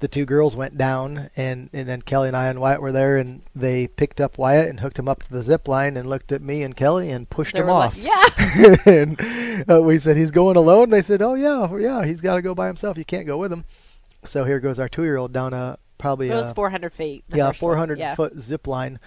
the 0.00 0.08
two 0.08 0.24
girls 0.24 0.56
went 0.56 0.76
down, 0.76 1.30
and, 1.36 1.70
and 1.72 1.88
then 1.88 2.02
Kelly 2.02 2.28
and 2.28 2.36
I 2.36 2.48
and 2.48 2.60
Wyatt 2.60 2.82
were 2.82 2.92
there, 2.92 3.16
and 3.18 3.42
they 3.54 3.86
picked 3.86 4.20
up 4.20 4.36
Wyatt 4.38 4.68
and 4.68 4.80
hooked 4.80 4.98
him 4.98 5.08
up 5.08 5.22
to 5.22 5.32
the 5.32 5.42
zip 5.44 5.68
line, 5.68 5.96
and 5.96 6.08
looked 6.08 6.32
at 6.32 6.42
me 6.42 6.62
and 6.62 6.74
Kelly 6.76 7.10
and 7.10 7.28
pushed 7.30 7.52
They 7.54 7.60
him 7.60 7.66
were 7.66 7.72
like, 7.72 7.90
off. 7.90 7.96
yeah. 7.98 8.76
and 8.86 9.64
uh, 9.70 9.82
we 9.82 9.98
said 9.98 10.16
he's 10.16 10.30
going 10.32 10.56
alone. 10.56 10.90
They 10.90 11.02
said, 11.02 11.22
"Oh 11.22 11.34
yeah, 11.34 11.72
yeah, 11.78 12.04
he's 12.04 12.20
got 12.20 12.34
to 12.36 12.42
go 12.42 12.54
by 12.54 12.66
himself. 12.66 12.98
You 12.98 13.04
can't 13.04 13.26
go 13.26 13.38
with 13.38 13.52
him." 13.52 13.64
So 14.24 14.44
here 14.44 14.60
goes 14.60 14.78
our 14.78 14.88
two-year-old 14.88 15.32
down 15.32 15.52
a 15.54 15.78
probably 15.98 16.28
It 16.30 16.34
was 16.34 16.50
a 16.50 16.54
400 16.54 16.92
feet. 16.92 17.24
yeah 17.28 17.52
400 17.52 17.98
Yeah. 17.98 18.14
foot 18.14 18.38
zip 18.40 18.66
line, 18.66 18.98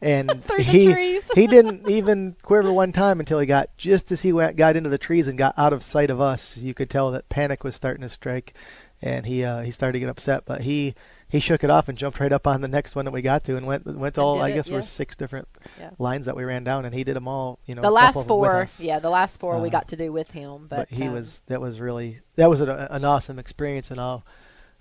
and 0.00 0.42
he 0.58 1.18
he 1.34 1.46
didn't 1.46 1.88
even 1.88 2.36
quiver 2.42 2.72
one 2.72 2.92
time 2.92 3.20
until 3.20 3.38
he 3.38 3.46
got 3.46 3.74
just 3.78 4.12
as 4.12 4.20
he 4.22 4.32
went 4.32 4.56
got 4.56 4.76
into 4.76 4.90
the 4.90 4.98
trees 4.98 5.28
and 5.28 5.38
got 5.38 5.54
out 5.58 5.72
of 5.72 5.82
sight 5.82 6.10
of 6.10 6.20
us. 6.20 6.56
You 6.58 6.74
could 6.74 6.90
tell 6.90 7.10
that 7.12 7.28
panic 7.28 7.64
was 7.64 7.74
starting 7.74 8.02
to 8.02 8.08
strike, 8.08 8.54
and 9.02 9.26
he 9.26 9.44
uh, 9.44 9.60
he 9.62 9.70
started 9.70 9.94
to 9.94 10.00
get 10.00 10.08
upset. 10.08 10.44
But 10.46 10.62
he 10.62 10.94
he 11.28 11.40
shook 11.40 11.64
it 11.64 11.70
off 11.70 11.88
and 11.88 11.96
jumped 11.98 12.20
right 12.20 12.32
up 12.32 12.46
on 12.46 12.60
the 12.60 12.68
next 12.68 12.94
one 12.94 13.04
that 13.06 13.10
we 13.10 13.22
got 13.22 13.44
to 13.44 13.56
and 13.56 13.66
went 13.66 13.86
went 13.86 14.14
to 14.16 14.20
all. 14.20 14.40
I 14.40 14.50
it, 14.50 14.54
guess 14.54 14.66
there 14.66 14.76
were 14.76 14.82
six 14.82 15.16
different 15.16 15.48
Yeah. 15.78 15.90
lines 15.98 16.26
that 16.26 16.36
we 16.36 16.44
ran 16.44 16.62
down, 16.64 16.84
and 16.84 16.94
he 16.94 17.04
did 17.04 17.16
them 17.16 17.26
all. 17.28 17.58
You 17.66 17.74
know, 17.74 17.82
the 17.82 17.90
last 17.90 18.14
couple 18.14 18.20
of 18.22 18.26
them 18.28 18.38
with 18.38 18.70
four, 18.78 18.84
yeah, 18.84 18.98
the 18.98 19.10
last 19.10 19.40
four 19.40 19.60
we 19.60 19.68
Uh, 19.68 19.72
got 19.72 19.88
to 19.88 19.96
do 19.96 20.12
with 20.12 20.30
him, 20.32 20.66
but, 20.68 20.88
but 20.90 20.98
he 20.98 21.06
um, 21.08 21.14
was 21.14 21.42
that 21.46 21.60
was 21.60 21.80
really 21.80 22.20
that 22.36 22.48
was 22.48 22.60
an, 22.60 22.68
an 22.68 23.04
awesome 23.04 23.38
experience 23.38 23.90
and 23.90 24.00
I'll 24.00 24.24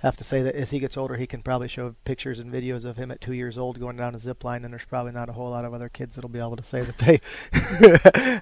have 0.01 0.15
to 0.17 0.23
say 0.23 0.41
that 0.41 0.55
as 0.55 0.69
he 0.71 0.79
gets 0.79 0.97
older 0.97 1.15
he 1.15 1.27
can 1.27 1.41
probably 1.41 1.67
show 1.67 1.95
pictures 2.05 2.39
and 2.39 2.51
videos 2.51 2.85
of 2.85 2.97
him 2.97 3.11
at 3.11 3.21
two 3.21 3.33
years 3.33 3.57
old 3.57 3.79
going 3.79 3.95
down 3.97 4.15
a 4.15 4.19
zip 4.19 4.43
line 4.43 4.63
and 4.65 4.73
there's 4.73 4.85
probably 4.85 5.11
not 5.11 5.29
a 5.29 5.33
whole 5.33 5.49
lot 5.51 5.63
of 5.65 5.73
other 5.73 5.89
kids 5.89 6.15
that'll 6.15 6.29
be 6.29 6.39
able 6.39 6.55
to 6.55 6.63
say 6.63 6.81
that 6.81 6.97
they 6.97 7.19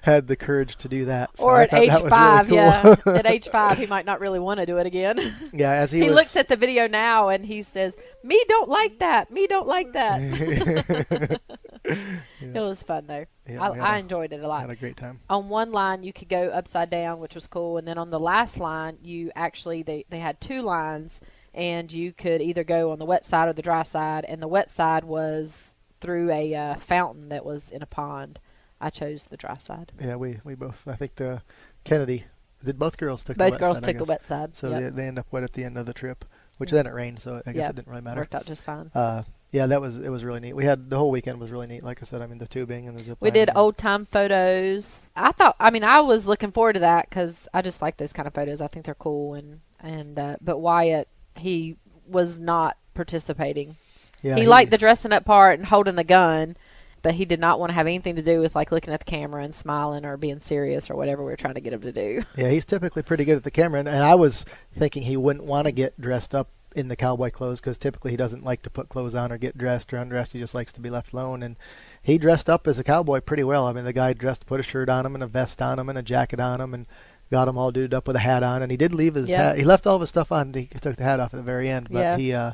had 0.02 0.26
the 0.26 0.36
courage 0.36 0.76
to 0.76 0.88
do 0.88 1.04
that 1.04 1.30
So 1.36 1.44
or 1.44 1.60
at 1.60 1.72
age 1.72 1.90
five, 2.08 2.46
really 2.50 2.56
yeah. 2.62 2.96
at 3.06 3.26
age 3.26 3.48
five, 3.48 3.78
he 3.78 3.86
might 3.86 4.06
not 4.06 4.20
really 4.20 4.38
want 4.38 4.60
to 4.60 4.66
do 4.66 4.78
it 4.78 4.86
again. 4.86 5.34
yeah 5.52 5.72
as 5.72 5.90
he, 5.92 6.00
he 6.00 6.06
was 6.08 6.14
looks 6.14 6.36
at 6.36 6.48
the 6.48 6.56
video 6.56 6.86
now 6.88 7.28
and 7.28 7.44
he 7.44 7.62
says, 7.62 7.96
"Me 8.24 8.42
don't 8.48 8.68
like 8.68 8.98
that. 8.98 9.30
Me 9.30 9.46
don't 9.46 9.66
like 9.68 9.92
that." 9.92 11.40
It 11.84 12.54
was 12.54 12.82
fun 12.82 13.06
though. 13.06 13.24
Yeah, 13.48 13.62
I, 13.62 13.70
we 13.70 13.78
had 13.78 13.84
I 13.86 13.96
a- 13.96 14.00
enjoyed 14.00 14.32
it 14.32 14.42
a 14.42 14.48
lot. 14.48 14.60
had 14.62 14.70
a 14.70 14.76
great 14.76 14.96
time 14.96 15.20
on 15.28 15.48
one 15.48 15.72
line 15.72 16.02
you 16.02 16.12
could 16.12 16.28
go 16.28 16.48
upside 16.48 16.88
down 16.90 17.18
which 17.18 17.34
was 17.34 17.46
cool 17.46 17.78
and 17.78 17.86
then 17.88 17.98
on 17.98 18.10
the 18.10 18.20
last 18.20 18.58
line 18.58 18.98
you 19.02 19.30
actually 19.34 19.82
they, 19.82 20.04
they 20.08 20.20
had 20.20 20.40
two 20.40 20.62
lines 20.62 21.20
and 21.54 21.92
you 21.92 22.12
could 22.12 22.40
either 22.40 22.64
go 22.64 22.92
on 22.92 22.98
the 22.98 23.04
wet 23.04 23.24
side 23.24 23.48
or 23.48 23.52
the 23.52 23.62
dry 23.62 23.82
side 23.82 24.24
and 24.28 24.40
the 24.40 24.48
wet 24.48 24.70
side 24.70 25.04
was 25.04 25.74
through 26.00 26.30
a 26.30 26.54
uh, 26.54 26.74
fountain 26.76 27.28
that 27.28 27.44
was 27.44 27.70
in 27.70 27.82
a 27.82 27.86
pond 27.86 28.38
i 28.80 28.88
chose 28.88 29.26
the 29.26 29.36
dry 29.36 29.56
side 29.58 29.92
yeah 30.00 30.16
we 30.16 30.38
we 30.44 30.54
both 30.54 30.86
I 30.86 30.94
think 30.94 31.16
the 31.16 31.42
Kennedy 31.84 32.24
did 32.64 32.78
both 32.78 32.96
girls 32.96 33.22
took 33.22 33.36
the 33.36 33.44
both 33.44 33.50
wet 33.52 33.60
girls 33.60 33.76
side, 33.78 33.84
took 33.84 33.98
the 33.98 34.04
wet 34.04 34.26
side 34.26 34.56
so 34.56 34.70
Yep. 34.70 34.80
they, 34.80 34.88
they 35.02 35.08
end 35.08 35.18
up 35.18 35.26
wet 35.30 35.42
at 35.42 35.52
the 35.54 35.64
end 35.64 35.76
of 35.76 35.86
the 35.86 35.92
trip 35.92 36.24
which 36.58 36.70
Yeah. 36.70 36.82
then 36.82 36.86
it 36.86 36.94
rained 36.94 37.20
so 37.20 37.42
I 37.46 37.52
guess 37.52 37.62
Yep. 37.62 37.70
it 37.70 37.76
didn't 37.76 37.88
really 37.88 38.02
matter 38.02 38.20
worked 38.20 38.34
out 38.34 38.46
just 38.46 38.64
fine 38.64 38.90
Uh, 38.94 39.22
yeah, 39.52 39.66
that 39.66 39.80
was 39.80 39.98
it 39.98 40.10
was 40.10 40.22
really 40.22 40.38
neat. 40.38 40.52
We 40.54 40.64
had 40.64 40.88
the 40.90 40.96
whole 40.96 41.10
weekend 41.10 41.40
was 41.40 41.50
really 41.50 41.66
neat. 41.66 41.82
Like 41.82 42.00
I 42.00 42.04
said, 42.04 42.22
I 42.22 42.28
mean 42.28 42.38
the 42.38 42.46
tubing 42.46 42.86
and 42.86 42.96
the 42.96 43.02
zip. 43.02 43.18
we 43.20 43.32
did 43.32 43.50
old 43.56 43.76
time 43.76 44.04
photos 44.06 45.00
i 45.16 45.32
thought 45.32 45.56
i 45.58 45.70
mean 45.70 45.82
i 45.82 46.00
was 46.00 46.24
looking 46.26 46.52
forward 46.52 46.74
to 46.74 46.78
that 46.80 47.08
because 47.10 47.48
i 47.52 47.60
just 47.60 47.82
like 47.82 47.96
those 47.96 48.12
kind 48.12 48.28
of 48.28 48.32
photos 48.34 48.60
i 48.60 48.68
think 48.68 48.84
they're 48.84 48.94
cool 48.94 49.34
and 49.34 49.58
and 49.80 50.18
uh, 50.20 50.36
but 50.40 50.58
wyatt 50.58 51.08
he 51.40 51.76
was 52.06 52.38
not 52.38 52.76
participating 52.94 53.76
Yeah, 54.22 54.36
he, 54.36 54.46
liked 54.46 54.70
the 54.70 54.78
dressing 54.78 55.12
up 55.12 55.24
part 55.24 55.58
and 55.58 55.68
holding 55.68 55.94
the 55.94 56.04
gun, 56.04 56.56
but 57.02 57.14
he 57.14 57.24
did 57.24 57.40
not 57.40 57.58
want 57.58 57.70
to 57.70 57.74
have 57.74 57.86
anything 57.86 58.16
to 58.16 58.22
do 58.22 58.40
with 58.40 58.54
like 58.54 58.72
looking 58.72 58.92
at 58.92 59.00
the 59.00 59.04
camera 59.04 59.42
and 59.42 59.54
smiling 59.54 60.04
or 60.04 60.16
being 60.16 60.40
serious 60.40 60.90
or 60.90 60.96
whatever 60.96 61.22
we 61.22 61.30
were 61.30 61.36
trying 61.36 61.54
to 61.54 61.60
get 61.60 61.72
him 61.72 61.82
to 61.82 61.92
do. 61.92 62.22
Yeah, 62.36 62.50
he's 62.50 62.64
typically 62.64 63.02
pretty 63.02 63.24
good 63.24 63.36
at 63.36 63.44
the 63.44 63.50
camera, 63.50 63.80
and, 63.80 63.88
and 63.88 64.02
I 64.02 64.14
was 64.14 64.44
thinking 64.76 65.02
he 65.02 65.16
wouldn't 65.16 65.46
want 65.46 65.66
to 65.66 65.72
get 65.72 66.00
dressed 66.00 66.34
up 66.34 66.48
in 66.76 66.88
the 66.88 66.96
cowboy 66.96 67.30
clothes 67.30 67.60
because 67.60 67.76
typically 67.76 68.12
he 68.12 68.16
doesn't 68.16 68.44
like 68.44 68.62
to 68.62 68.70
put 68.70 68.88
clothes 68.88 69.14
on 69.14 69.32
or 69.32 69.38
get 69.38 69.58
dressed 69.58 69.92
or 69.92 69.96
undressed. 69.96 70.32
He 70.32 70.38
just 70.38 70.54
likes 70.54 70.72
to 70.74 70.80
be 70.80 70.90
left 70.90 71.12
alone, 71.12 71.42
and 71.42 71.56
he 72.02 72.18
dressed 72.18 72.48
up 72.48 72.66
as 72.66 72.78
a 72.78 72.84
cowboy 72.84 73.20
pretty 73.20 73.44
well. 73.44 73.66
I 73.66 73.72
mean, 73.72 73.84
the 73.84 73.92
guy 73.92 74.12
dressed, 74.12 74.42
to 74.42 74.46
put 74.46 74.60
a 74.60 74.64
shirt 74.64 74.88
on 74.88 75.06
him 75.06 75.14
and 75.14 75.24
a 75.24 75.26
vest 75.26 75.60
on 75.60 75.78
him 75.78 75.88
and 75.88 75.98
a 75.98 76.02
jacket 76.02 76.40
on 76.40 76.60
him, 76.60 76.74
and 76.74 76.86
got 77.30 77.48
him 77.48 77.56
all 77.58 77.70
duded 77.70 77.94
up 77.94 78.06
with 78.06 78.16
a 78.16 78.20
hat 78.20 78.42
on. 78.42 78.62
And 78.62 78.70
he 78.70 78.76
did 78.76 78.92
leave 78.92 79.14
his 79.14 79.28
Yeah. 79.28 79.48
hat. 79.48 79.58
He 79.58 79.64
left 79.64 79.86
all 79.86 79.94
of 79.96 80.00
his 80.00 80.10
stuff 80.10 80.32
on. 80.32 80.52
He 80.52 80.66
took 80.66 80.96
the 80.96 81.04
hat 81.04 81.20
off 81.20 81.32
at 81.32 81.36
the 81.38 81.42
very 81.42 81.68
end, 81.68 81.88
but 81.90 82.00
Yeah. 82.00 82.16
he 82.16 82.32
uh, 82.32 82.52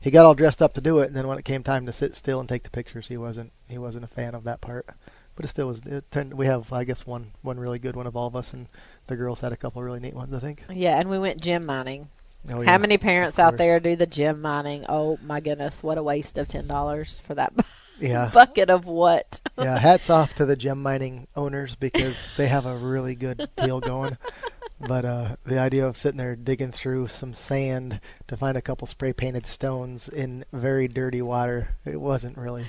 he 0.00 0.10
got 0.10 0.26
all 0.26 0.34
dressed 0.34 0.60
up 0.62 0.74
to 0.74 0.80
do 0.80 0.98
it. 0.98 1.06
And 1.06 1.16
then 1.16 1.26
when 1.28 1.38
it 1.38 1.44
came 1.44 1.62
time 1.62 1.86
to 1.86 1.92
sit 1.92 2.16
still 2.16 2.40
and 2.40 2.48
take 2.48 2.62
the 2.64 2.70
pictures, 2.70 3.08
he 3.08 3.16
wasn't 3.16 3.52
he 3.68 3.78
wasn't 3.78 4.04
a 4.04 4.08
fan 4.08 4.34
of 4.34 4.44
that 4.44 4.60
part. 4.60 4.86
But 5.34 5.46
it 5.46 5.48
still 5.48 5.68
was. 5.68 5.80
It 5.86 6.10
turned. 6.10 6.34
We 6.34 6.44
have, 6.44 6.70
I 6.72 6.84
guess, 6.84 7.06
one 7.06 7.30
one 7.40 7.58
really 7.58 7.78
good 7.78 7.96
one 7.96 8.06
of 8.06 8.14
all 8.16 8.26
of 8.26 8.36
us, 8.36 8.52
and 8.52 8.66
the 9.06 9.16
girls 9.16 9.40
had 9.40 9.50
a 9.52 9.56
couple 9.56 9.82
really 9.82 10.00
neat 10.00 10.14
ones. 10.14 10.34
I 10.34 10.38
think. 10.40 10.64
Yeah, 10.68 10.98
and 11.00 11.08
we 11.08 11.18
went 11.18 11.40
gem 11.40 11.64
mining. 11.64 12.08
Oh, 12.52 12.62
How 12.64 12.76
many 12.76 12.98
parents 12.98 13.38
out 13.38 13.56
there 13.56 13.78
do 13.80 13.94
the 13.96 14.04
gem 14.04 14.42
mining? 14.42 14.84
Oh 14.88 15.18
my 15.24 15.38
goodness, 15.40 15.82
what 15.82 15.96
a 15.96 16.02
waste 16.02 16.36
of 16.36 16.48
ten 16.48 16.66
dollars 16.66 17.22
for 17.26 17.34
that 17.36 17.52
Yeah. 18.02 18.30
bucket 18.34 18.68
of 18.68 18.84
what? 18.84 19.40
yeah. 19.58 19.78
Hats 19.78 20.10
off 20.10 20.34
to 20.34 20.46
the 20.46 20.56
gem 20.56 20.82
mining 20.82 21.26
owners 21.36 21.74
because 21.76 22.28
they 22.36 22.48
have 22.48 22.66
a 22.66 22.76
really 22.76 23.14
good 23.14 23.48
deal 23.56 23.80
going. 23.80 24.18
But 24.80 25.04
uh, 25.04 25.36
the 25.44 25.60
idea 25.60 25.86
of 25.86 25.96
sitting 25.96 26.18
there 26.18 26.34
digging 26.34 26.72
through 26.72 27.06
some 27.06 27.34
sand 27.34 28.00
to 28.26 28.36
find 28.36 28.56
a 28.56 28.62
couple 28.62 28.88
spray 28.88 29.12
painted 29.12 29.46
stones 29.46 30.08
in 30.08 30.44
very 30.52 30.88
dirty 30.88 31.22
water, 31.22 31.76
it 31.84 32.00
wasn't 32.00 32.36
really. 32.36 32.66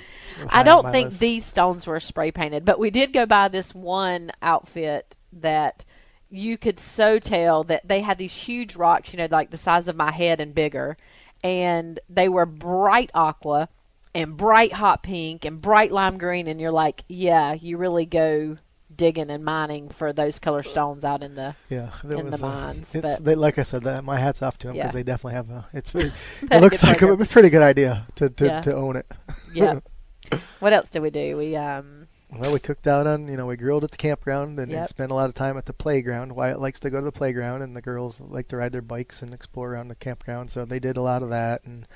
I 0.48 0.62
don't 0.62 0.92
think 0.92 1.10
list. 1.10 1.20
these 1.20 1.46
stones 1.46 1.88
were 1.88 2.00
spray 2.00 2.32
painted, 2.32 2.66
but 2.66 2.78
we 2.78 2.92
did 2.92 3.14
go 3.14 3.26
by 3.26 3.48
this 3.48 3.74
one 3.74 4.32
outfit 4.44 5.16
that 5.34 5.86
you 6.30 6.58
could 6.58 6.80
so 6.80 7.18
tell 7.18 7.64
that 7.64 7.88
they 7.88 8.02
had 8.02 8.20
these 8.20 8.34
huge 8.34 8.76
rocks, 8.76 9.12
you 9.12 9.18
know, 9.18 9.28
like 9.32 9.50
the 9.50 9.58
size 9.58 9.88
of 9.88 9.96
my 9.96 10.12
head 10.12 10.40
and 10.40 10.54
bigger, 10.54 10.98
and 11.44 12.00
they 12.10 12.30
were 12.30 12.46
bright 12.46 13.10
aqua 13.16 13.70
and 14.16 14.38
bright 14.38 14.74
hot 14.74 15.04
pink 15.04 15.46
and 15.46 15.62
bright 15.62 15.92
lime 15.92 16.18
green, 16.18 16.48
and 16.48 16.60
you're 16.60 16.72
like, 16.72 17.04
yeah, 17.10 17.54
you 17.54 17.78
really 17.78 18.06
go 18.06 18.58
digging 18.96 19.32
and 19.32 19.44
mining 19.44 19.90
for 19.90 20.14
those 20.14 20.38
color 20.38 20.62
stones 20.62 21.04
out 21.04 21.24
in 21.24 21.36
the. 21.36 21.56
Yeah, 21.70 21.90
in 22.04 22.10
the 22.10 22.24
was, 22.24 22.42
uh, 22.42 22.46
mines, 22.48 22.94
It's 22.96 23.02
but- 23.02 23.24
they, 23.24 23.36
like 23.36 23.58
I 23.58 23.64
said, 23.64 23.84
that, 23.84 24.04
my 24.04 24.18
hats 24.20 24.42
off 24.42 24.58
to 24.60 24.68
them 24.68 24.76
because 24.76 24.90
Yeah. 24.90 24.92
they 24.92 25.04
definitely 25.04 25.34
have 25.36 25.50
a. 25.50 25.66
It's 25.74 25.96
it, 25.96 26.12
a 26.52 26.60
looks 26.62 26.84
like 26.84 26.98
a, 26.98 27.08
program. 27.08 27.28
pretty 27.28 27.50
good 27.50 27.64
idea 27.64 28.06
to 28.16 28.30
to, 28.30 28.46
Yeah. 28.46 28.62
to 28.62 28.76
own 28.76 28.96
it. 28.98 29.12
Yeah. 29.54 29.80
what 30.60 30.74
else 30.74 30.90
did 30.90 31.02
we 31.02 31.10
do? 31.10 31.38
We 31.38 31.56
um. 31.56 32.08
Well, 32.36 32.52
we 32.52 32.60
cooked 32.60 32.88
out 32.88 33.06
on, 33.06 33.28
you 33.28 33.38
know, 33.38 33.46
we 33.46 33.56
grilled 33.56 33.84
at 33.84 33.92
the 33.92 33.98
campground 33.98 34.60
and, 34.60 34.72
and 34.72 34.90
spent 34.90 35.12
a 35.12 35.14
lot 35.14 35.30
of 35.30 35.36
time 35.36 35.56
at 35.56 35.66
the 35.66 35.74
playground. 35.74 36.32
Wyatt 36.36 36.60
likes 36.60 36.80
to 36.80 36.90
go 36.90 36.98
to 36.98 37.06
the 37.06 37.12
playground, 37.12 37.62
and 37.62 37.76
the 37.76 37.82
girls 37.82 38.20
like 38.20 38.48
to 38.48 38.58
ride 38.58 38.72
their 38.72 38.82
bikes 38.82 39.22
and 39.22 39.36
explore 39.36 39.74
around 39.74 39.90
the 39.90 39.96
campground. 39.96 40.50
So 40.50 40.66
they 40.66 40.80
did 40.80 40.98
a 40.98 41.02
lot 41.04 41.22
of 41.22 41.30
that, 41.30 41.64
and 41.64 41.88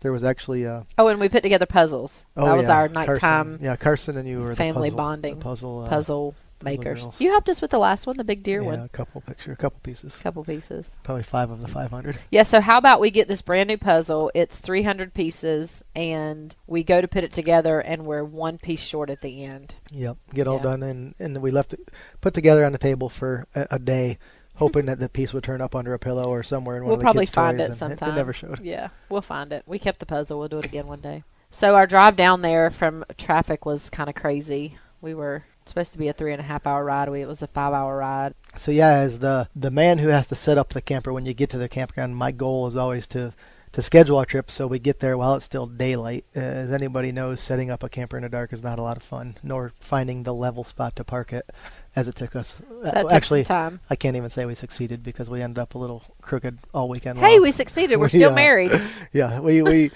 there 0.00 0.12
was 0.12 0.24
actually 0.24 0.66
uh 0.66 0.82
Oh, 0.98 1.08
and 1.08 1.20
we 1.20 1.28
put 1.28 1.42
together 1.42 1.66
puzzles. 1.66 2.24
oh 2.36 2.46
that 2.46 2.56
was 2.56 2.64
yeah, 2.64 2.74
our 2.74 2.88
Carson, 2.88 3.14
nighttime 3.14 3.58
yeah, 3.62 3.76
Carson 3.76 4.16
and 4.16 4.28
you 4.28 4.40
were 4.40 4.54
family 4.54 4.90
the 4.90 4.96
puzzle, 4.96 5.06
bonding 5.06 5.34
the 5.38 5.44
puzzle 5.44 5.84
uh, 5.84 5.88
puzzle 5.88 6.34
makers. 6.62 7.00
girls. 7.02 7.18
You 7.18 7.30
helped 7.30 7.48
us 7.48 7.62
with 7.62 7.70
the 7.70 7.78
last 7.78 8.06
one, 8.06 8.18
the 8.18 8.24
big 8.24 8.42
deer 8.42 8.60
yeah, 8.60 8.66
one. 8.68 8.80
a 8.80 8.88
couple 8.90 9.22
picture, 9.22 9.50
a 9.52 9.56
couple 9.56 9.80
pieces, 9.82 10.14
couple 10.16 10.44
pieces. 10.44 10.86
probably 11.02 11.22
five 11.22 11.50
of 11.50 11.60
the 11.62 11.66
five 11.68 11.90
hundred. 11.90 12.18
Yeah, 12.30 12.42
so 12.42 12.60
how 12.60 12.76
about 12.76 13.00
we 13.00 13.10
get 13.10 13.28
this 13.28 13.40
brand 13.40 13.68
new 13.68 13.78
puzzle? 13.78 14.30
It's 14.34 14.58
300 14.58 15.14
pieces, 15.14 15.82
and 15.96 16.54
we 16.66 16.84
go 16.84 17.00
to 17.00 17.08
put 17.08 17.24
it 17.24 17.32
together, 17.32 17.80
and 17.80 18.04
we're 18.04 18.24
one 18.24 18.58
piece 18.58 18.82
short 18.82 19.08
at 19.08 19.22
the 19.22 19.42
end. 19.42 19.74
Yep, 19.90 20.18
get 20.34 20.46
all 20.46 20.56
Yeah. 20.58 20.62
done, 20.64 20.82
and 20.82 21.14
and 21.18 21.40
we 21.40 21.50
left 21.50 21.72
it 21.72 21.90
put 22.20 22.34
together 22.34 22.66
on 22.66 22.72
the 22.72 22.78
table 22.78 23.08
for 23.08 23.46
a, 23.54 23.66
a 23.70 23.78
day, 23.78 24.18
hoping 24.54 24.86
that 24.86 24.98
the 24.98 25.08
piece 25.08 25.32
would 25.32 25.44
turn 25.44 25.60
up 25.60 25.74
under 25.74 25.94
a 25.94 25.98
pillow 25.98 26.24
or 26.24 26.42
somewhere 26.42 26.76
in 26.76 26.82
one 26.82 26.88
We'll 26.88 26.94
of 26.96 27.00
the 27.00 27.04
probably 27.04 27.26
kids' 27.26 27.34
find 27.34 27.58
toys, 27.58 27.70
it 27.70 27.78
sometime. 27.78 28.10
It, 28.10 28.16
never 28.16 28.32
showed. 28.32 28.60
Yeah, 28.60 28.88
we'll 29.08 29.22
find 29.22 29.52
it. 29.52 29.64
We 29.66 29.78
kept 29.78 30.00
the 30.00 30.06
puzzle. 30.06 30.38
We'll 30.38 30.48
do 30.48 30.58
it 30.58 30.64
again 30.64 30.86
one 30.86 31.00
day. 31.00 31.24
So 31.50 31.74
our 31.74 31.86
drive 31.86 32.16
down 32.16 32.42
there 32.42 32.70
from 32.70 33.04
traffic 33.18 33.66
was 33.66 33.90
kind 33.90 34.08
of 34.08 34.14
crazy. 34.14 34.78
We 35.00 35.14
were 35.14 35.44
supposed 35.64 35.92
to 35.92 35.98
be 35.98 36.08
a 36.08 36.12
three 36.12 36.32
and 36.32 36.40
a 36.40 36.44
half 36.44 36.66
hour 36.66 36.84
ride. 36.84 37.08
We, 37.08 37.22
it 37.22 37.28
was 37.28 37.42
a 37.42 37.46
five 37.46 37.72
hour 37.72 37.96
ride. 37.96 38.34
So 38.56 38.70
yeah, 38.70 38.90
as 38.90 39.18
the 39.18 39.48
the 39.56 39.70
man 39.70 39.98
who 39.98 40.08
has 40.08 40.28
to 40.28 40.34
set 40.34 40.58
up 40.58 40.70
the 40.70 40.80
camper 40.80 41.12
when 41.12 41.26
you 41.26 41.34
get 41.34 41.50
to 41.50 41.58
the 41.58 41.68
campground, 41.68 42.16
my 42.16 42.32
goal 42.32 42.66
is 42.66 42.76
always 42.76 43.06
to 43.08 43.32
to 43.72 43.82
schedule 43.82 44.18
our 44.18 44.24
trip 44.24 44.50
so 44.50 44.66
we 44.66 44.78
get 44.78 44.98
there 45.00 45.16
while 45.16 45.34
it's 45.34 45.44
still 45.44 45.66
daylight. 45.66 46.24
Uh, 46.34 46.40
as 46.40 46.72
anybody 46.72 47.12
knows, 47.12 47.40
setting 47.40 47.70
up 47.70 47.82
a 47.82 47.88
camper 47.88 48.16
in 48.16 48.22
the 48.24 48.28
dark 48.28 48.52
is 48.52 48.62
not 48.62 48.78
a 48.78 48.82
lot 48.82 48.96
of 48.96 49.02
fun, 49.02 49.36
nor 49.42 49.72
finding 49.78 50.24
the 50.24 50.34
level 50.34 50.64
spot 50.64 50.96
to 50.96 51.04
park 51.04 51.32
it, 51.32 51.48
as 51.94 52.08
it 52.08 52.16
took 52.16 52.34
us. 52.34 52.56
Uh, 52.82 52.90
That 52.90 53.12
actually, 53.12 53.44
time. 53.44 53.80
I 53.88 53.96
can't 53.96 54.16
even 54.16 54.30
say 54.30 54.44
we 54.44 54.54
succeeded 54.56 55.02
because 55.02 55.30
we 55.30 55.40
ended 55.40 55.58
up 55.58 55.74
a 55.74 55.78
little 55.78 56.02
crooked 56.20 56.58
all 56.74 56.88
weekend. 56.88 57.18
Hey, 57.18 57.34
long. 57.34 57.42
we 57.42 57.52
succeeded. 57.52 57.96
We're 57.96 58.04
We, 58.10 58.18
still 58.18 58.32
uh, 58.32 58.34
married. 58.34 58.80
yeah, 59.12 59.38
we 59.38 59.62
we 59.62 59.90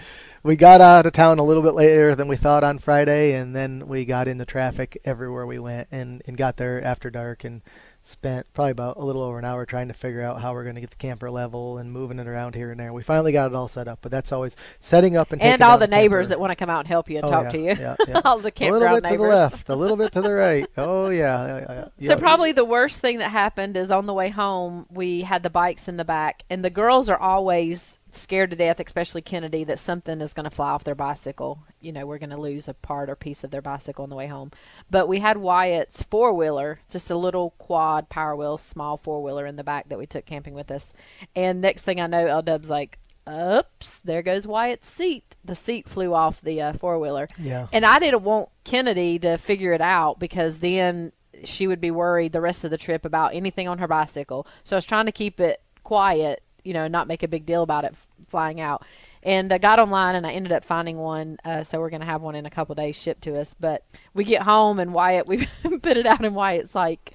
we 0.44 0.54
got 0.56 0.80
out 0.80 1.06
of 1.06 1.12
town 1.12 1.38
a 1.40 1.44
little 1.44 1.62
bit 1.62 1.74
later 1.74 2.14
than 2.14 2.28
we 2.28 2.36
thought 2.36 2.62
on 2.62 2.78
Friday, 2.78 3.32
and 3.32 3.56
then 3.56 3.88
we 3.88 4.04
got 4.04 4.28
into 4.28 4.44
traffic 4.44 4.98
everywhere 5.04 5.46
we 5.46 5.58
went, 5.58 5.88
and 5.90 6.22
and 6.26 6.36
got 6.36 6.56
there 6.58 6.82
after 6.84 7.10
dark, 7.10 7.42
and 7.42 7.62
spent 8.06 8.46
probably 8.52 8.70
about 8.73 8.99
a 8.99 9.02
little 9.04 9.23
over 9.23 9.38
an 9.38 9.44
hour 9.46 9.64
trying 9.64 9.88
to 9.88 9.94
figure 9.94 10.20
out 10.20 10.40
how 10.40 10.52
we're 10.52 10.62
going 10.62 10.75
to 10.75 10.80
get 10.82 10.90
the 10.90 10.96
camper 10.96 11.30
level 11.30 11.78
and 11.78 11.90
moving 11.90 12.18
it 12.18 12.26
around 12.26 12.54
here 12.54 12.70
and 12.70 12.78
there. 12.78 12.92
We 12.92 13.02
finally 13.02 13.32
got 13.32 13.46
it 13.49 13.54
all 13.54 13.66
set 13.66 13.88
up, 13.88 14.00
but 14.02 14.12
that's 14.12 14.30
always 14.30 14.54
setting 14.80 15.16
up 15.16 15.32
and 15.32 15.40
And 15.40 15.62
all 15.62 15.78
the 15.78 15.87
neighbors 15.87 16.26
camper. 16.26 16.28
that 16.28 16.40
want 16.40 16.50
to 16.50 16.56
come 16.56 16.68
out 16.68 16.80
and 16.80 16.88
help 16.88 17.08
you 17.08 17.16
and 17.16 17.25
Oh, 17.26 17.30
talk 17.30 17.44
yeah, 17.44 17.50
to 17.50 17.58
you. 17.58 17.64
yeah, 17.80 17.96
yeah. 18.08 18.20
all 18.25 18.38
the 18.40 18.52
a 18.61 18.70
little 18.70 18.88
bit 18.94 19.02
neighbors. 19.04 19.16
to 19.16 19.16
the 19.16 19.28
left, 19.28 19.68
a 19.70 19.75
little 19.75 19.96
bit 19.96 20.12
to 20.12 20.20
the 20.20 20.32
right. 20.32 20.66
Oh 20.76 21.08
yeah. 21.08 21.88
So 22.02 22.16
probably 22.18 22.52
the 22.52 22.64
worst 22.64 23.00
thing 23.00 23.18
that 23.18 23.30
happened 23.30 23.76
is 23.76 23.90
on 23.90 24.04
the 24.06 24.14
way 24.14 24.28
home 24.28 24.87
we 24.90 25.23
had 25.23 25.42
the 25.42 25.50
bikes 25.50 25.88
in 25.88 25.96
the 25.96 26.04
back, 26.04 26.42
and 26.50 26.62
the 26.64 26.70
girls 26.70 27.08
are 27.08 27.18
always 27.18 27.99
scared 28.16 28.50
to 28.50 28.56
death, 28.56 28.80
especially 28.80 29.23
Kennedy, 29.23 29.64
that 29.64 29.78
something 29.78 30.21
is 30.21 30.33
going 30.33 30.44
to 30.44 30.50
fly 30.50 30.71
off 30.71 30.85
their 30.85 30.94
bicycle. 30.94 31.64
You 31.80 31.92
know, 31.92 32.06
we're 32.06 32.18
going 32.18 32.30
to 32.30 32.40
lose 32.40 32.68
a 32.68 32.75
part 32.75 33.11
or 33.11 33.16
piece 33.16 33.44
of 33.44 33.50
their 33.50 33.62
bicycle 33.62 34.02
on 34.04 34.11
the 34.11 34.16
way 34.16 34.26
home. 34.26 34.50
But 34.90 35.09
we 35.09 35.21
had 35.21 35.37
Wyatt's 35.37 36.02
four 36.02 36.33
wheeler, 36.33 36.80
just 36.90 37.11
a 37.11 37.16
little 37.16 37.50
quad 37.59 38.09
power 38.09 38.37
wheel, 38.37 38.59
small 38.59 38.97
four 38.97 39.23
wheeler 39.23 39.47
in 39.47 39.56
the 39.56 39.64
back 39.64 39.88
that 39.88 39.99
we 39.99 40.06
took 40.06 40.26
camping 40.26 40.54
with 40.54 40.71
us. 40.71 40.92
And 41.35 41.61
next 41.61 41.83
thing 41.83 42.00
I 42.00 42.06
know, 42.06 42.26
L 42.26 42.42
Dub's 42.42 42.68
like, 42.71 42.99
"Oops, 43.28 43.99
there 44.04 44.23
goes 44.23 44.47
Wyatt's 44.47 44.88
seat." 44.88 45.35
The 45.44 45.54
seat 45.54 45.88
flew 45.88 46.14
off 46.14 46.40
the 46.40 46.62
uh, 46.62 46.73
four 46.75 46.99
wheeler. 46.99 47.28
yeah. 47.38 47.66
And 47.73 47.85
I 47.85 47.99
didn't 47.99 48.23
want 48.23 48.49
Kennedy 48.64 49.18
to 49.18 49.37
figure 49.37 49.73
it 49.73 49.80
out 49.83 50.18
because 50.18 50.61
then 50.61 51.12
she 51.42 51.66
would 51.66 51.80
be 51.80 51.90
worried 51.90 52.33
the 52.33 52.40
rest 52.40 52.64
of 52.64 52.71
the 52.71 52.78
trip 52.78 53.04
about 53.04 53.35
anything 53.35 53.68
on 53.68 53.78
her 53.78 53.88
bicycle. 53.88 54.47
So 54.62 54.76
I 54.76 54.78
was 54.78 54.87
trying 54.87 55.06
to 55.06 55.12
keep 55.12 55.40
it 55.40 55.61
quiet, 55.83 56.42
you 56.64 56.73
know, 56.75 56.88
not 56.88 57.06
make 57.09 57.23
a 57.23 57.28
big 57.28 57.47
deal 57.47 57.62
about 57.62 57.85
it 57.85 57.92
f- 57.92 58.06
flying 58.28 58.61
out. 58.61 58.85
And 59.23 59.52
I 59.52 59.59
got 59.59 59.78
online 59.78 60.16
and 60.16 60.26
I 60.26 60.33
ended 60.33 60.52
up 60.52 60.64
finding 60.64 60.99
one. 60.99 61.38
Uh, 61.44 61.62
so 61.62 61.78
we're 61.80 61.88
going 61.90 62.00
to 62.00 62.06
have 62.06 62.21
one 62.21 62.35
in 62.35 62.44
a 62.47 62.50
couple 62.50 62.75
days 62.75 62.94
shipped 62.97 63.23
to 63.23 63.38
us. 63.40 63.54
But 63.59 63.85
we 64.12 64.25
get 64.25 64.42
home 64.42 64.78
and 64.78 64.92
Wyatt, 64.92 65.26
we 65.28 65.47
put 65.62 65.97
it 65.97 66.06
out 66.06 66.25
and 66.25 66.35
Wyatt's 66.35 66.75
like, 66.75 67.12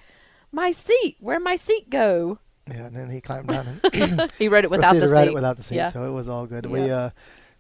my 0.52 0.72
seat, 0.72 1.18
where'd 1.20 1.44
my 1.44 1.56
seat 1.56 1.90
go? 1.90 2.40
Yeah, 2.68 2.86
and 2.86 2.96
then 2.96 3.10
he 3.10 3.22
climbed 3.22 3.48
down 3.48 3.80
and 3.94 4.32
He 4.40 4.48
wrote 4.48 4.64
it 4.64 4.72
without 4.72 4.94
the 4.94 5.02
to 5.02 5.10
write 5.10 5.24
seat. 5.26 5.32
it 5.32 5.34
without 5.36 5.58
the 5.58 5.64
seat, 5.64 5.76
Yeah. 5.76 5.92
so 5.92 6.06
it 6.06 6.12
was 6.12 6.28
all 6.28 6.46
good. 6.48 6.66
We 6.66 6.90
uh, 6.90 7.10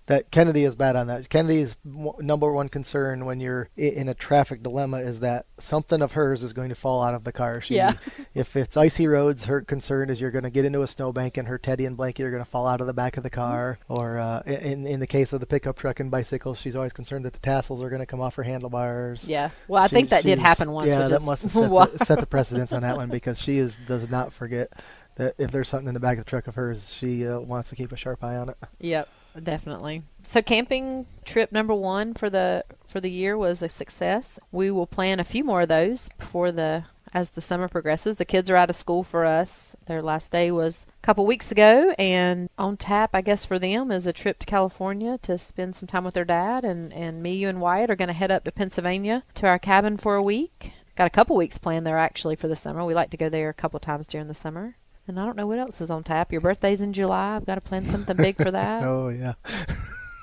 that 0.09 0.31
Kennedy 0.31 0.63
is 0.63 0.75
bad 0.75 0.95
on 0.95 1.05
that. 1.05 1.29
Kennedy's 1.29 1.75
number 1.85 2.51
one 2.51 2.67
concern 2.67 3.25
when 3.25 3.39
you're 3.39 3.69
in 3.77 4.09
a 4.09 4.15
traffic 4.15 4.63
dilemma 4.63 4.97
is 4.97 5.19
that 5.19 5.45
something 5.59 6.01
of 6.01 6.13
hers 6.13 6.41
is 6.41 6.51
going 6.51 6.69
to 6.69 6.75
fall 6.75 7.03
out 7.03 7.13
of 7.13 7.23
the 7.25 7.31
car. 7.31 7.61
She, 7.61 7.75
Yeah. 7.75 7.93
if 8.33 8.55
it's 8.55 8.75
icy 8.75 9.05
roads, 9.05 9.45
her 9.45 9.61
concern 9.61 10.09
is 10.09 10.19
you're 10.19 10.31
going 10.31 10.45
to 10.45 10.49
get 10.49 10.65
into 10.65 10.81
a 10.81 10.87
snowbank 10.87 11.37
and 11.37 11.47
her 11.47 11.59
teddy 11.59 11.85
and 11.85 11.95
blanket 11.95 12.23
are 12.23 12.31
going 12.31 12.43
to 12.43 12.49
fall 12.49 12.65
out 12.65 12.81
of 12.81 12.87
the 12.87 12.93
back 12.93 13.17
of 13.17 13.23
the 13.23 13.29
car. 13.29 13.77
Or 13.87 14.17
uh, 14.17 14.41
in 14.47 14.87
in 14.87 14.99
the 14.99 15.05
case 15.05 15.31
of 15.31 15.41
the 15.41 15.45
pickup 15.45 15.77
truck 15.77 15.99
and 15.99 16.09
bicycles, 16.09 16.59
she's 16.59 16.75
always 16.75 16.91
concerned 16.91 17.23
that 17.25 17.33
the 17.33 17.39
tassels 17.39 17.79
are 17.79 17.89
going 17.89 18.01
to 18.01 18.07
come 18.07 18.19
off 18.19 18.33
her 18.33 18.43
handlebars. 18.43 19.27
Yeah. 19.27 19.51
Well, 19.67 19.83
I 19.83 19.87
She- 19.87 19.95
think 19.95 20.09
that 20.09 20.23
did 20.23 20.39
happen 20.39 20.71
once. 20.71 20.87
Yeah, 20.87 21.01
which 21.01 21.11
that 21.11 21.21
must 21.21 21.43
have 21.43 21.51
set 21.51 21.69
the, 21.69 22.05
set 22.05 22.19
the 22.19 22.25
precedence 22.25 22.73
on 22.73 22.81
that 22.81 22.97
one 22.97 23.09
because 23.09 23.39
she 23.39 23.59
is 23.59 23.77
does 23.87 24.09
not 24.09 24.33
forget 24.33 24.71
that 25.17 25.35
if 25.37 25.51
there's 25.51 25.69
something 25.69 25.87
in 25.89 25.93
the 25.93 25.99
back 25.99 26.17
of 26.17 26.25
the 26.25 26.29
truck 26.29 26.47
of 26.47 26.55
hers, 26.55 26.91
she 26.93 27.27
uh, 27.27 27.39
wants 27.39 27.69
to 27.69 27.75
keep 27.75 27.91
a 27.91 27.95
sharp 27.95 28.23
eye 28.23 28.37
on 28.37 28.49
it. 28.49 28.57
Yep, 28.79 29.07
definitely. 29.41 30.03
So 30.27 30.41
camping 30.41 31.05
trip 31.25 31.51
number 31.51 31.73
one 31.73 32.13
for 32.13 32.29
the 32.29 32.63
for 32.87 32.99
the 32.99 33.09
year 33.09 33.37
was 33.37 33.61
a 33.61 33.69
success. 33.69 34.39
We 34.51 34.71
will 34.71 34.87
plan 34.87 35.19
a 35.19 35.23
few 35.23 35.43
more 35.43 35.61
of 35.61 35.69
those 35.69 36.09
before 36.17 36.51
the 36.51 36.85
as 37.13 37.31
the 37.31 37.41
summer 37.41 37.67
progresses. 37.67 38.17
The 38.17 38.25
kids 38.25 38.49
are 38.49 38.55
out 38.55 38.69
of 38.69 38.75
school 38.75 39.03
for 39.03 39.25
us. 39.25 39.75
Their 39.87 40.01
last 40.01 40.31
day 40.31 40.51
was 40.51 40.85
a 40.87 41.05
couple 41.05 41.25
weeks 41.25 41.51
ago, 41.51 41.95
and 41.97 42.49
on 42.57 42.77
tap, 42.77 43.11
I 43.13 43.21
guess 43.21 43.45
for 43.45 43.57
them 43.57 43.91
is 43.91 44.05
a 44.05 44.13
trip 44.13 44.39
to 44.39 44.45
California 44.45 45.17
to 45.23 45.37
spend 45.37 45.75
some 45.75 45.87
time 45.87 46.03
with 46.03 46.13
their 46.13 46.25
dad. 46.25 46.63
And 46.63 46.93
and 46.93 47.23
me, 47.23 47.33
you, 47.33 47.49
and 47.49 47.61
Wyatt 47.61 47.89
are 47.89 47.95
going 47.95 48.07
to 48.07 48.13
head 48.13 48.31
up 48.31 48.43
to 48.43 48.51
Pennsylvania 48.51 49.23
to 49.35 49.47
our 49.47 49.59
cabin 49.59 49.97
for 49.97 50.15
a 50.15 50.23
week. 50.23 50.73
Got 50.95 51.07
a 51.07 51.11
couple 51.11 51.37
weeks 51.37 51.57
planned 51.57 51.87
there 51.87 51.97
actually 51.97 52.35
for 52.35 52.47
the 52.47 52.55
summer. 52.55 52.83
We 52.83 52.93
like 52.93 53.09
to 53.11 53.17
go 53.17 53.29
there 53.29 53.49
a 53.49 53.53
couple 53.53 53.79
times 53.79 54.07
during 54.07 54.27
the 54.27 54.33
summer. 54.33 54.75
And 55.09 55.19
I 55.19 55.25
don't 55.25 55.35
know 55.35 55.47
what 55.47 55.57
else 55.59 55.81
is 55.81 55.89
on 55.89 56.03
tap. 56.03 56.31
Your 56.31 56.39
birthday's 56.41 56.81
in 56.81 56.93
July. 56.93 57.35
I've 57.35 57.45
got 57.45 57.55
to 57.55 57.61
plan 57.61 57.89
something 57.89 58.15
big 58.15 58.37
for 58.37 58.51
that. 58.51 58.83
Oh 58.89 59.09
yeah. 59.09 59.33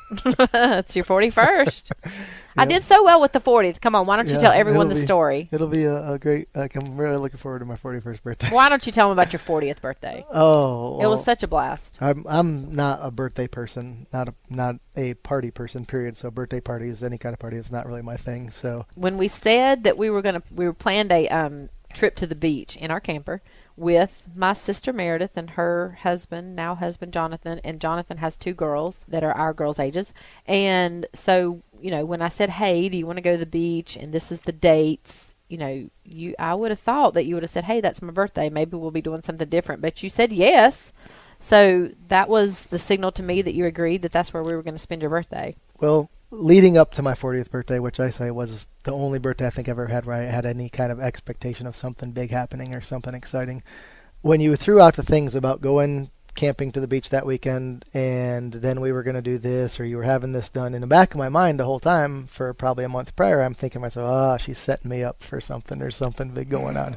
it's 0.25 0.95
your 0.95 1.05
41st. 1.05 1.91
I 2.57 2.65
did 2.65 2.85
so 2.85 3.03
well 3.05 3.21
with 3.21 3.33
the 3.33 3.41
40th. 3.41 3.81
Come 3.81 3.95
on, 3.97 4.07
why 4.07 4.17
don't 4.17 4.29
you 4.29 4.35
Yeah, 4.35 4.39
tell 4.41 4.53
everyone 4.53 4.89
the 4.89 4.95
be- 4.95 5.03
story? 5.03 5.49
It'll 5.51 5.67
be 5.67 5.85
a, 5.85 6.13
a 6.13 6.19
great. 6.19 6.49
Like, 6.55 6.77
I'm 6.77 6.97
really 6.97 7.17
looking 7.17 7.39
forward 7.39 7.59
to 7.59 7.65
my 7.65 7.75
41st 7.75 8.23
birthday. 8.23 8.49
Why 8.51 8.69
don't 8.69 8.87
you 8.87 8.93
tell 8.93 9.09
them 9.09 9.19
about 9.19 9.33
your 9.33 9.41
40th 9.41 9.81
birthday? 9.81 10.25
Oh, 10.31 11.01
it 11.03 11.07
was 11.07 11.25
such 11.25 11.43
a 11.43 11.49
blast. 11.49 11.99
I'm 12.01 12.25
I'm 12.29 12.71
not 12.71 13.01
a 13.03 13.11
birthday 13.11 13.49
person, 13.49 14.07
not 14.13 14.29
a 14.29 14.35
not 14.49 14.77
a 14.97 15.15
party 15.15 15.51
person. 15.51 15.85
Period. 15.85 16.17
So 16.17 16.31
birthday 16.31 16.61
parties, 16.61 17.03
any 17.03 17.19
kind 17.19 17.33
of 17.33 17.41
party, 17.41 17.57
is 17.57 17.71
not 17.73 17.87
really 17.87 18.03
my 18.03 18.17
thing. 18.17 18.51
So 18.53 18.87
When 18.95 19.19
we 19.19 19.27
said 19.29 19.83
that 19.85 19.99
we 19.99 20.09
were 20.09 20.23
going 20.23 20.37
to, 20.37 20.43
we 20.55 20.67
were 20.67 20.73
planned 20.73 21.11
a 21.13 21.29
um, 21.29 21.69
trip 21.93 22.15
to 22.17 22.27
the 22.27 22.35
beach 22.37 22.77
in 22.77 22.91
our 22.91 23.01
camper 23.01 23.43
with 23.77 24.23
my 24.35 24.53
sister 24.53 24.93
Meredith 24.93 25.37
and 25.37 25.51
her 25.51 25.99
husband, 26.03 26.57
now 26.57 26.75
husband 26.75 27.13
Jonathan, 27.13 27.61
and 27.63 27.81
Jonathan 27.81 28.19
has 28.19 28.37
two 28.37 28.55
girls 28.55 29.05
that 29.09 29.23
are 29.23 29.33
our 29.33 29.53
girls' 29.53 29.79
ages. 29.79 30.13
And 30.47 31.07
so, 31.13 31.63
you 31.81 31.91
know, 31.91 32.05
when 32.05 32.23
I 32.23 32.29
said, 32.29 32.51
"Hey, 32.51 32.89
do 32.89 32.97
you 32.97 33.07
want 33.07 33.19
to 33.19 33.23
go 33.23 33.33
to 33.33 33.39
the 33.39 33.47
beach?" 33.47 33.97
and 33.97 34.13
this 34.13 34.33
is 34.33 34.41
the 34.43 34.53
dates, 34.53 35.35
you 35.49 35.59
know, 35.59 35.91
you 36.05 36.35
I 36.39 36.55
would 36.55 36.71
have 36.71 36.81
thought 36.81 37.15
that 37.15 37.27
you 37.27 37.35
would 37.35 37.43
have 37.43 37.51
said, 37.51 37.65
"Hey, 37.65 37.81
that's 37.81 38.03
my 38.03 38.13
birthday. 38.13 38.49
Maybe 38.49 38.77
we'll 38.77 38.91
be 38.91 39.03
doing 39.03 39.23
something 39.23 39.49
different." 39.49 39.83
But 39.83 40.03
you 40.03 40.11
said 40.11 40.33
yes. 40.33 40.93
So 41.39 41.91
that 42.09 42.29
was 42.29 42.67
the 42.67 42.79
signal 42.79 43.13
to 43.13 43.23
me 43.23 43.43
that 43.43 43.55
you 43.55 43.67
agreed 43.67 44.03
that 44.03 44.13
that's 44.13 44.33
where 44.33 44.43
we 44.43 44.55
were 44.55 44.63
going 44.63 44.75
to 44.75 44.79
spend 44.81 45.03
your 45.03 45.11
birthday. 45.11 45.55
well, 45.79 46.11
leading 46.31 46.77
up 46.77 46.93
to 46.95 47.03
my 47.03 47.15
40th 47.15 47.51
birthday, 47.51 47.79
which 47.79 48.01
I 48.01 48.11
say 48.11 48.31
was 48.31 48.67
the 48.85 48.93
only 48.93 49.19
birthday 49.19 49.47
I 49.47 49.51
think 49.51 49.69
I've 49.69 49.79
ever 49.79 49.87
had 49.87 50.07
where 50.07 50.17
I 50.17 50.25
had 50.25 50.47
any 50.47 50.69
kind 50.69 50.91
of 50.91 51.01
expectation 51.01 51.67
of 51.67 51.77
something 51.77 52.13
big 52.13 52.31
happening 52.31 52.75
or 52.75 52.81
something 52.81 53.15
exciting. 53.15 53.63
When 54.23 54.41
you 54.41 54.57
threw 54.57 54.81
out 54.81 54.97
the 54.97 55.03
things 55.03 55.35
about 55.35 55.61
going 55.61 56.11
camping 56.35 56.71
to 56.71 56.81
the 56.81 56.87
beach 56.87 57.09
that 57.09 57.25
weekend 57.25 57.85
and 57.95 58.53
then 58.53 58.79
we 58.81 58.93
were 58.93 59.03
going 59.03 59.17
to 59.17 59.23
do 59.23 59.39
this 59.39 59.81
or 59.81 59.87
you 59.87 59.97
were 59.97 60.03
having 60.03 60.33
this 60.33 60.51
done 60.51 60.75
in 60.75 60.83
the 60.83 60.87
back 60.87 61.15
of 61.15 61.19
my 61.19 61.31
mind 61.31 61.59
the 61.59 61.65
whole 61.65 61.81
time 61.81 62.27
for 62.27 62.53
probably 62.53 62.85
a 62.85 62.89
month 62.91 63.17
prior 63.17 63.41
i'm 63.41 63.55
thinking 63.55 63.81
to 63.81 63.81
myself 63.81 64.07
ah 64.07 64.37
she's 64.37 64.59
setting 64.59 64.91
me 64.91 65.03
up 65.03 65.23
for 65.23 65.41
something 65.41 65.79
there's 65.79 65.97
something 65.97 66.29
big 66.29 66.51
going 66.51 66.77
on 66.77 66.95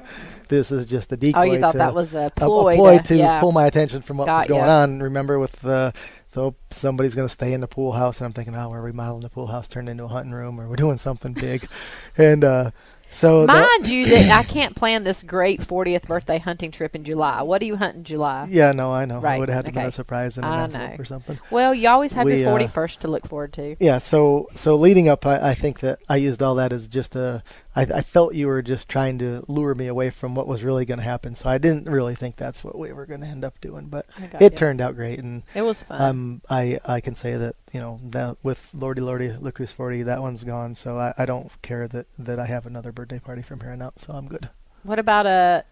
this 0.50 0.72
is 0.72 0.86
just 0.86 1.12
a 1.14 1.18
decoy 1.18 1.40
Oh, 1.40 1.44
you 1.44 1.60
thought 1.60 1.72
to, 1.72 1.78
that 1.78 1.94
was 1.96 2.14
a 2.16 2.26
a, 2.26 2.32
ploy, 2.32 2.74
a 2.74 2.76
ploy 2.76 2.98
to, 2.98 3.04
to 3.04 3.18
yeah. 3.18 3.40
pull 3.40 3.54
my 3.54 3.66
attention 3.66 4.02
from 4.02 4.18
what 4.18 4.28
was 4.28 4.48
going 4.48 4.66
ya. 4.66 4.82
on. 4.82 5.00
Remember 5.00 5.40
with 5.40 5.54
the 5.62 5.94
so 6.34 6.56
somebody's 6.72 7.16
going 7.16 7.28
to 7.28 7.32
stay 7.34 7.54
in 7.54 7.62
the 7.62 7.68
pool 7.68 7.92
house, 7.94 8.20
and 8.20 8.26
I'm 8.26 8.34
thinking, 8.34 8.56
oh, 8.56 8.70
we're 8.70 8.82
remodeling 8.82 9.22
the 9.22 9.30
pool 9.30 9.48
house, 9.48 9.68
turned 9.68 9.90
into 9.90 10.04
a 10.04 10.08
hunting 10.08 10.34
room, 10.34 10.60
or 10.60 10.68
we're 10.68 10.76
doing 10.76 10.98
something 10.98 11.34
big, 11.34 11.68
and 12.18 12.44
uh, 12.44 12.72
So 13.12 13.48
that- 13.48 13.70
Mind 13.82 13.88
you, 13.92 14.06
that 14.06 14.30
I 14.40 14.44
can't 14.44 14.76
plan 14.76 15.04
this 15.04 15.24
great 15.24 15.62
40th 15.62 16.04
birthday 16.04 16.38
hunting 16.38 16.70
trip 16.70 16.96
in 16.96 17.04
July. 17.04 17.42
What 17.42 17.60
do 17.60 17.66
you 17.66 17.76
hunt 17.76 17.96
in 17.96 18.04
July? 18.04 18.48
yeah, 18.52 18.72
no, 18.72 18.92
I 18.92 19.06
know. 19.06 19.20
Right, 19.20 19.38
It 19.38 19.40
would 19.40 19.50
have 19.50 19.66
had 19.66 19.66
to 19.66 19.72
be 19.72 19.80
okay. 19.80 19.88
a 19.88 19.92
surprise 19.92 20.38
in 20.38 20.44
an 20.44 20.50
I 20.52 20.64
envelope 20.66 21.00
or 21.00 21.06
something. 21.06 21.40
Well, 21.50 21.74
you 21.74 21.90
always 21.90 22.14
have 22.14 22.26
We, 22.26 22.42
your 22.44 22.50
uh, 22.56 22.60
41st 22.60 22.98
to 23.00 23.08
look 23.08 23.28
forward 23.28 23.54
to. 23.54 23.76
Yeah, 23.80 23.98
so 23.98 24.48
so 24.54 24.76
leading 24.76 25.10
up, 25.10 25.26
I, 25.26 25.50
I 25.50 25.54
think 25.56 25.80
that 25.80 25.98
I 26.08 26.18
used 26.18 26.44
all 26.44 26.54
that 26.56 26.72
as 26.72 26.88
just 26.88 27.16
a. 27.16 27.42
I, 27.80 27.98
I 28.00 28.02
felt 28.02 28.34
you 28.36 28.48
were 28.48 28.62
just 28.62 28.90
trying 28.90 29.20
to 29.20 29.44
lure 29.48 29.74
me 29.76 29.88
away 29.88 30.10
from 30.10 30.36
what 30.36 30.48
was 30.48 30.64
really 30.64 30.86
going 30.86 30.98
to 31.00 31.04
happen. 31.04 31.36
So 31.36 31.50
I 31.50 31.58
didn't 31.58 31.86
really 31.90 32.16
think 32.16 32.36
that's 32.36 32.64
what 32.64 32.78
we 32.78 32.92
were 32.92 33.06
going 33.06 33.22
to 33.22 33.28
end 33.28 33.46
up 33.46 33.60
doing, 33.62 33.88
but 33.88 34.06
it 34.40 34.42
you. 34.54 34.58
turned 34.58 34.82
out 34.82 34.96
great, 34.96 35.20
and 35.20 35.44
It 35.56 35.62
was 35.62 35.82
fun. 35.84 36.02
um, 36.02 36.42
I 36.50 36.80
I 36.86 37.00
can 37.02 37.16
say 37.16 37.38
that 37.38 37.56
you 37.74 37.80
know 37.80 38.00
that 38.10 38.38
with 38.44 38.70
Lordy 38.74 39.02
Lordy 39.02 39.32
Look 39.32 39.58
Who's 39.58 39.72
Forty, 39.72 40.04
that 40.04 40.22
one's 40.22 40.44
gone. 40.44 40.76
So 40.76 40.98
I, 41.00 41.14
I 41.18 41.26
don't 41.26 41.50
care 41.62 41.88
that 41.88 42.08
that 42.20 42.40
I 42.40 42.46
have 42.46 42.66
another 42.66 42.92
birthday 42.92 43.20
party 43.20 43.42
from 43.42 43.60
here 43.62 43.72
on 43.72 43.82
out. 43.82 43.94
So 44.06 44.14
I'm 44.14 44.28
good. 44.28 44.50
what 44.84 45.00
about 45.00 45.26
a 45.26 45.64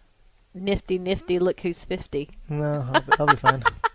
nifty, 0.54 0.98
nifty 0.98 1.38
look 1.38 1.60
who's 1.60 1.84
50? 1.84 2.30
No, 2.48 2.86
I'll, 2.92 3.00
be- 3.02 3.12
I'll 3.20 3.26
be 3.26 3.36
fine. 3.36 3.62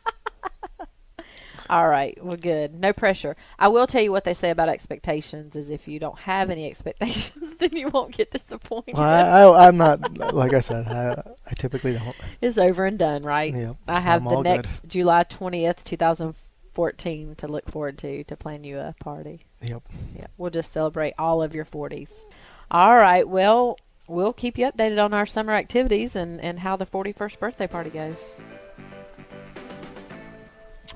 All 1.70 1.88
right, 1.88 2.18
well, 2.24 2.38
good. 2.38 2.74
No 2.74 2.94
pressure. 2.94 3.36
I 3.58 3.68
will 3.70 3.88
tell 3.88 4.02
you 4.02 4.12
what 4.12 4.24
they 4.24 4.34
say 4.34 4.50
about 4.50 4.70
expectations 4.70 5.56
is 5.56 5.70
if 5.70 5.88
you 5.88 6.00
don't 6.00 6.20
have 6.20 6.50
any 6.50 6.70
expectations, 6.70 7.56
then 7.60 7.76
you 7.76 7.90
won't 7.90 8.16
get 8.16 8.32
disappointed. 8.32 8.98
Well, 8.98 9.54
I, 9.54 9.68
I'm 9.68 9.78
not 9.78 10.18
like 10.34 10.54
I 10.54 10.60
said. 10.60 10.88
I, 10.88 11.22
I 11.50 11.54
typically 11.56 11.94
don't. 11.94 12.16
It's 12.42 12.58
over 12.58 12.86
and 12.86 13.00
done, 13.00 13.24
right? 13.24 13.54
Yep, 13.54 13.78
I 13.88 14.00
have 14.02 14.22
I'm 14.22 14.30
the 14.30 14.36
all 14.36 14.44
good. 14.44 14.50
next 14.50 14.86
July 14.88 15.24
20th, 15.24 15.84
2014 15.84 17.36
to 17.36 17.48
look 17.48 17.70
forward 17.70 17.98
to 18.00 18.24
to 18.26 18.36
plan 18.36 18.64
you 18.64 18.80
a 18.80 18.96
party. 19.00 19.46
Yep. 19.62 19.84
Yeah, 20.16 20.28
we'll 20.38 20.52
just 20.52 20.74
celebrate 20.74 21.14
all 21.18 21.42
of 21.42 21.56
your 21.56 21.66
40s. 21.66 22.26
All 22.72 22.96
right, 22.96 23.28
well, 23.28 23.78
we'll 24.08 24.34
keep 24.34 24.58
you 24.58 24.66
updated 24.70 25.04
on 25.04 25.14
our 25.14 25.26
summer 25.26 25.54
activities 25.54 26.16
and, 26.16 26.42
and 26.42 26.60
how 26.60 26.76
the 26.76 26.86
41st 26.86 27.40
birthday 27.40 27.68
party 27.68 27.90
goes. 27.90 28.18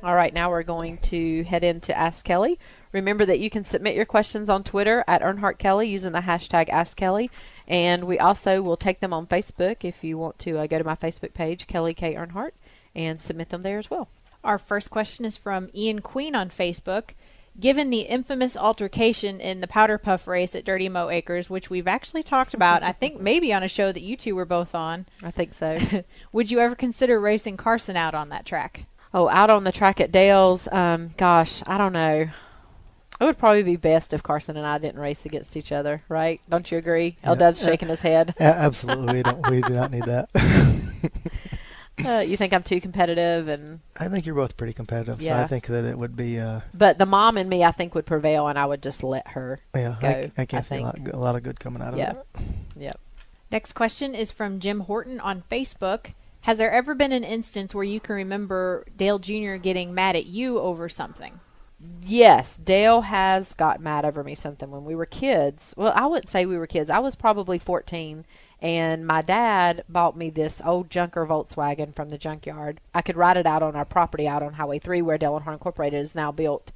All 0.04 0.16
right, 0.16 0.34
now 0.34 0.52
we're 0.52 0.64
going 0.64 1.00
to 1.00 1.44
head 1.46 1.64
into 1.64 1.98
Ask 1.98 2.24
Kelly. 2.24 2.60
Remember 2.92 3.26
that 3.26 3.40
you 3.40 3.50
can 3.50 3.64
submit 3.64 3.96
your 3.96 4.06
questions 4.06 4.48
on 4.48 4.64
Twitter 4.64 5.04
at 5.08 5.24
Earnhardt 5.24 5.58
Kelly 5.58 5.90
using 5.90 6.12
the 6.12 6.20
hashtag 6.20 6.70
Ask 6.70 6.96
Kelly. 6.96 7.32
And 7.68 8.06
we 8.06 8.20
also 8.20 8.62
will 8.62 8.78
take 8.78 9.00
them 9.00 9.12
on 9.12 9.26
Facebook 9.26 9.84
if 9.84 10.04
you 10.04 10.18
want 10.18 10.38
to 10.40 10.60
uh, 10.60 10.68
go 10.68 10.78
to 10.78 10.84
my 10.84 10.96
Facebook 10.96 11.34
page, 11.34 11.66
Kelly 11.66 11.96
K. 11.96 12.14
Earnhardt, 12.14 12.52
and 12.96 13.20
submit 13.20 13.50
them 13.50 13.64
there 13.64 13.80
as 13.80 13.90
well. 13.90 14.08
Our 14.44 14.60
first 14.60 14.92
question 14.92 15.26
is 15.26 15.38
from 15.38 15.70
Ian 15.74 16.02
Queen 16.02 16.36
on 16.36 16.50
Facebook. 16.50 17.12
Given 17.60 17.90
the 17.90 18.02
infamous 18.02 18.56
altercation 18.56 19.42
in 19.42 19.62
the 19.62 19.68
Powder 19.68 19.98
Puff 19.98 20.28
race 20.28 20.54
at 20.54 20.64
Dirty 20.64 20.90
Mo 20.90 21.10
Acres, 21.10 21.50
which 21.50 21.72
we've 21.72 21.88
actually 21.88 22.22
talked 22.22 22.54
about, 22.54 22.84
I 22.84 22.92
think 22.92 23.20
maybe 23.20 23.52
on 23.52 23.64
a 23.64 23.68
show 23.68 23.92
that 23.92 24.04
you 24.04 24.16
two 24.16 24.36
were 24.36 24.46
both 24.46 24.76
on, 24.76 25.08
I 25.24 25.32
think 25.32 25.56
so. 25.56 25.80
would 26.32 26.52
you 26.52 26.60
ever 26.60 26.76
consider 26.76 27.20
racing 27.20 27.58
Carson 27.58 27.98
out 27.98 28.14
on 28.14 28.30
that 28.30 28.46
track? 28.46 28.86
Oh, 29.14 29.28
out 29.30 29.50
on 29.50 29.64
the 29.64 29.72
track 29.72 30.00
at 30.02 30.12
Dale's, 30.12 30.68
um, 30.72 31.12
gosh, 31.18 31.64
I 31.66 31.78
don't 31.78 31.94
know. 31.94 32.28
It 33.20 33.24
would 33.24 33.38
probably 33.40 33.64
be 33.64 33.78
best 33.78 34.14
if 34.14 34.22
Carson 34.22 34.58
and 34.58 34.66
I 34.68 34.78
didn't 34.78 35.00
race 35.00 35.26
against 35.26 35.58
each 35.58 35.72
other, 35.72 36.04
right? 36.08 36.40
Don't 36.50 36.70
you 36.72 36.78
agree? 36.78 37.18
Yeah. 37.24 37.30
L 37.30 37.36
Dub's 37.36 37.64
shaking 37.64 37.88
his 37.88 38.02
head. 38.02 38.36
A- 38.40 38.44
absolutely, 38.44 39.16
we 39.16 39.24
don't. 39.24 39.50
We 39.50 39.62
do 39.62 39.74
not 39.74 39.92
need 39.92 40.04
that. 40.06 40.30
Uh, 42.06 42.20
you 42.20 42.38
think 42.38 42.54
I'm 42.54 42.62
too 42.62 42.80
competitive, 42.80 43.48
and 43.48 43.80
I 44.00 44.08
think 44.08 44.28
you're 44.28 44.36
both 44.36 44.56
pretty 44.56 44.72
competitive, 44.74 45.18
so 45.18 45.26
Yeah. 45.26 45.42
I 45.42 45.48
think 45.48 45.66
that 45.66 45.84
it 45.84 45.98
would 45.98 46.16
be. 46.16 46.40
Uh, 46.40 46.60
but 46.72 47.00
the 47.00 47.08
mom 47.08 47.40
in 47.40 47.50
me, 47.50 47.64
I 47.64 47.72
think, 47.72 47.96
would 47.96 48.06
prevail, 48.06 48.48
and 48.48 48.60
I 48.60 48.68
would 48.68 48.84
just 48.84 49.02
let 49.04 49.30
her. 49.30 49.60
yeah, 49.74 49.96
Go, 50.00 50.08
I, 50.08 50.32
I 50.38 50.46
can't 50.46 50.64
I 50.72 50.76
see 50.76 50.76
a 50.76 50.82
lot, 50.84 51.00
a 51.12 51.18
lot 51.18 51.36
of 51.36 51.42
good 51.42 51.60
coming 51.60 51.82
out 51.82 51.94
of 51.94 51.98
Yeah. 51.98 52.12
it. 52.12 52.26
Yep. 52.76 53.00
Next 53.52 53.74
question 53.74 54.14
is 54.14 54.32
from 54.32 54.60
Jim 54.60 54.82
Horton 54.82 55.20
on 55.20 55.42
Facebook. 55.50 56.14
Has 56.48 56.60
there 56.60 56.72
ever 56.72 56.96
been 56.96 57.12
an 57.12 57.26
instance 57.26 57.76
where 57.76 57.84
you 57.84 58.00
can 58.00 58.16
remember 58.16 58.86
Dale 58.96 59.20
Jr. 59.20 59.56
getting 59.56 59.94
mad 59.94 60.16
at 60.16 60.28
you 60.28 60.60
over 60.60 60.88
something? 60.88 61.42
Yes, 62.06 62.58
Dale 62.58 63.02
has 63.02 63.54
got 63.54 63.82
mad 63.82 64.06
over 64.06 64.24
me 64.24 64.34
something 64.34 64.72
when 64.72 64.86
we 64.86 64.96
were 64.96 65.06
kids. 65.06 65.74
Well, 65.76 65.92
I 65.94 66.06
wouldn't 66.06 66.32
say 66.32 66.46
we 66.46 66.58
were 66.58 66.66
kids. 66.66 66.90
I 66.90 67.00
was 67.00 67.18
probably 67.18 67.60
14 67.60 68.24
and 68.62 69.06
my 69.06 69.22
dad 69.22 69.84
bought 69.90 70.16
me 70.16 70.30
this 70.30 70.62
old 70.64 70.90
junker 70.90 71.26
Volkswagen 71.26 71.94
from 71.94 72.12
the 72.12 72.18
junkyard. 72.18 72.80
I 72.94 73.02
could 73.02 73.18
ride 73.18 73.36
it 73.36 73.46
out 73.46 73.62
on 73.62 73.76
our 73.76 73.84
property 73.84 74.26
out 74.26 74.42
on 74.42 74.54
Highway 74.54 74.80
3 74.80 75.02
where 75.02 75.18
Dale 75.18 75.38
Earnhardt 75.38 75.52
Incorporated 75.52 76.02
is 76.02 76.16
now 76.16 76.32
built. 76.32 76.72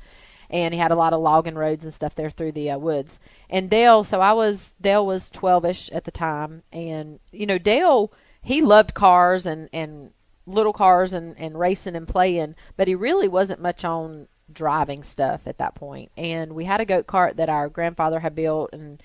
And 0.50 0.74
he 0.74 0.82
had 0.82 0.92
a 0.92 0.98
lot 0.98 1.14
of 1.14 1.22
logging 1.22 1.56
roads 1.56 1.86
and 1.86 1.94
stuff 1.94 2.14
there 2.14 2.30
through 2.30 2.52
the 2.52 2.72
uh, 2.72 2.78
woods. 2.78 3.20
And 3.50 3.70
Dale, 3.70 4.04
so 4.04 4.20
I 4.20 4.34
was 4.34 4.74
Dale 4.82 5.06
was 5.06 5.32
12ish 5.32 5.96
at 5.96 6.04
the 6.04 6.12
time 6.12 6.64
and 6.74 7.22
you 7.32 7.46
know 7.46 7.58
Dale 7.58 8.12
he 8.42 8.62
loved 8.62 8.94
cars 8.94 9.46
and 9.46 9.70
and 9.72 10.12
little 10.46 10.74
cars 10.74 11.14
and 11.14 11.36
and 11.38 11.60
racing 11.60 11.96
and 11.96 12.08
playing, 12.08 12.56
but 12.78 12.88
he 12.88 12.96
really 12.96 13.28
wasn't 13.28 13.62
much 13.62 13.86
on 13.86 14.28
driving 14.52 15.04
stuff 15.04 15.42
at 15.46 15.58
that 15.60 15.76
point. 15.76 16.12
And 16.18 16.54
we 16.54 16.66
had 16.66 16.82
a 16.82 16.86
goat 16.86 17.08
cart 17.08 17.38
that 17.38 17.50
our 17.50 17.70
grandfather 17.70 18.20
had 18.20 18.36
built, 18.36 18.72
and 18.74 19.02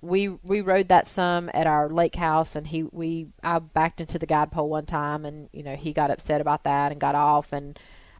we 0.00 0.28
we 0.28 0.60
rode 0.60 0.88
that 0.88 1.06
some 1.06 1.50
at 1.54 1.66
our 1.66 1.88
lake 1.88 2.16
house. 2.16 2.56
And 2.56 2.66
he 2.66 2.84
we 2.84 3.28
I 3.42 3.58
backed 3.58 4.00
into 4.00 4.18
the 4.18 4.26
guide 4.26 4.50
pole 4.52 4.68
one 4.68 4.86
time, 4.86 5.24
and 5.24 5.48
you 5.52 5.62
know 5.62 5.76
he 5.76 5.92
got 5.92 6.10
upset 6.10 6.40
about 6.40 6.64
that 6.64 6.92
and 6.92 7.00
got 7.00 7.14
off 7.14 7.52
and. 7.52 7.78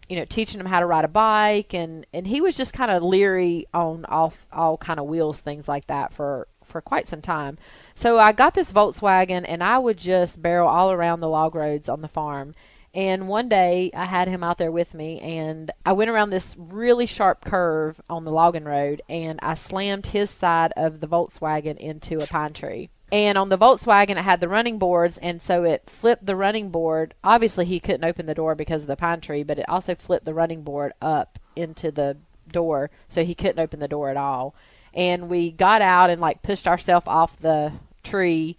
You 0.08 0.18
know, 0.18 0.24
teaching 0.26 0.60
him 0.60 0.66
how 0.66 0.80
to 0.80 0.84
ride 0.84 1.06
a 1.06 1.08
bike, 1.08 1.72
and 1.72 2.04
and 2.12 2.26
he 2.26 2.42
was 2.42 2.54
just 2.54 2.74
kind 2.74 2.90
of 2.90 3.02
leery 3.02 3.66
on 3.72 4.04
off 4.06 4.46
all 4.52 4.76
kind 4.76 5.00
of 5.00 5.06
wheels, 5.06 5.38
things 5.38 5.68
like 5.68 5.86
that 5.86 6.12
for 6.12 6.48
for 6.72 6.80
quite 6.80 7.06
some 7.06 7.22
time. 7.22 7.58
So 7.94 8.18
I 8.18 8.32
got 8.32 8.54
this 8.54 8.72
Volkswagen, 8.72 9.44
and 9.46 9.62
I 9.62 9.78
would 9.78 9.98
just 9.98 10.42
barrel 10.42 10.68
all 10.68 10.90
around 10.90 11.20
the 11.20 11.28
log 11.28 11.54
roads 11.54 11.88
on 11.88 12.00
the 12.00 12.08
farm. 12.08 12.54
And 12.94 13.26
one 13.26 13.48
day 13.48 13.90
I 13.94 14.04
had 14.04 14.28
him 14.28 14.42
out 14.42 14.58
there 14.58 14.72
with 14.72 14.92
me, 14.92 15.20
and 15.20 15.70
I 15.86 15.92
went 15.92 16.10
around 16.10 16.30
this 16.30 16.54
really 16.58 17.06
sharp 17.06 17.44
curve 17.44 18.00
on 18.10 18.24
the 18.24 18.32
logging 18.32 18.64
road, 18.64 19.00
and 19.08 19.38
I 19.42 19.54
slammed 19.54 20.06
his 20.06 20.28
side 20.28 20.72
of 20.76 21.00
the 21.00 21.06
Volkswagen 21.06 21.78
into 21.78 22.18
a 22.18 22.26
pine 22.26 22.52
tree. 22.52 22.90
And 23.10 23.38
on 23.38 23.50
the 23.50 23.58
Volkswagen, 23.58 24.18
it 24.18 24.24
had 24.24 24.40
the 24.40 24.48
running 24.48 24.78
boards, 24.78 25.18
and 25.18 25.40
so 25.40 25.64
it 25.64 25.88
flipped 25.88 26.26
the 26.26 26.36
running 26.36 26.70
board. 26.70 27.14
Obviously, 27.22 27.64
he 27.66 27.80
couldn't 27.80 28.04
open 28.04 28.26
the 28.26 28.34
door 28.34 28.54
because 28.54 28.82
of 28.82 28.88
the 28.88 28.96
pine 28.96 29.20
tree, 29.20 29.42
but 29.42 29.58
it 29.58 29.68
also 29.68 29.94
flipped 29.94 30.24
the 30.24 30.34
running 30.34 30.62
board 30.62 30.92
up 31.00 31.38
into 31.56 31.90
the 31.90 32.16
door, 32.50 32.90
so 33.08 33.24
he 33.24 33.34
couldn't 33.34 33.58
open 33.58 33.80
the 33.80 33.88
door 33.88 34.10
at 34.10 34.16
all. 34.16 34.54
And 34.94 35.28
we 35.28 35.50
got 35.50 35.82
out 35.82 36.10
and 36.10 36.20
like 36.20 36.42
pushed 36.42 36.68
ourselves 36.68 37.06
off 37.06 37.38
the 37.38 37.72
tree 38.02 38.56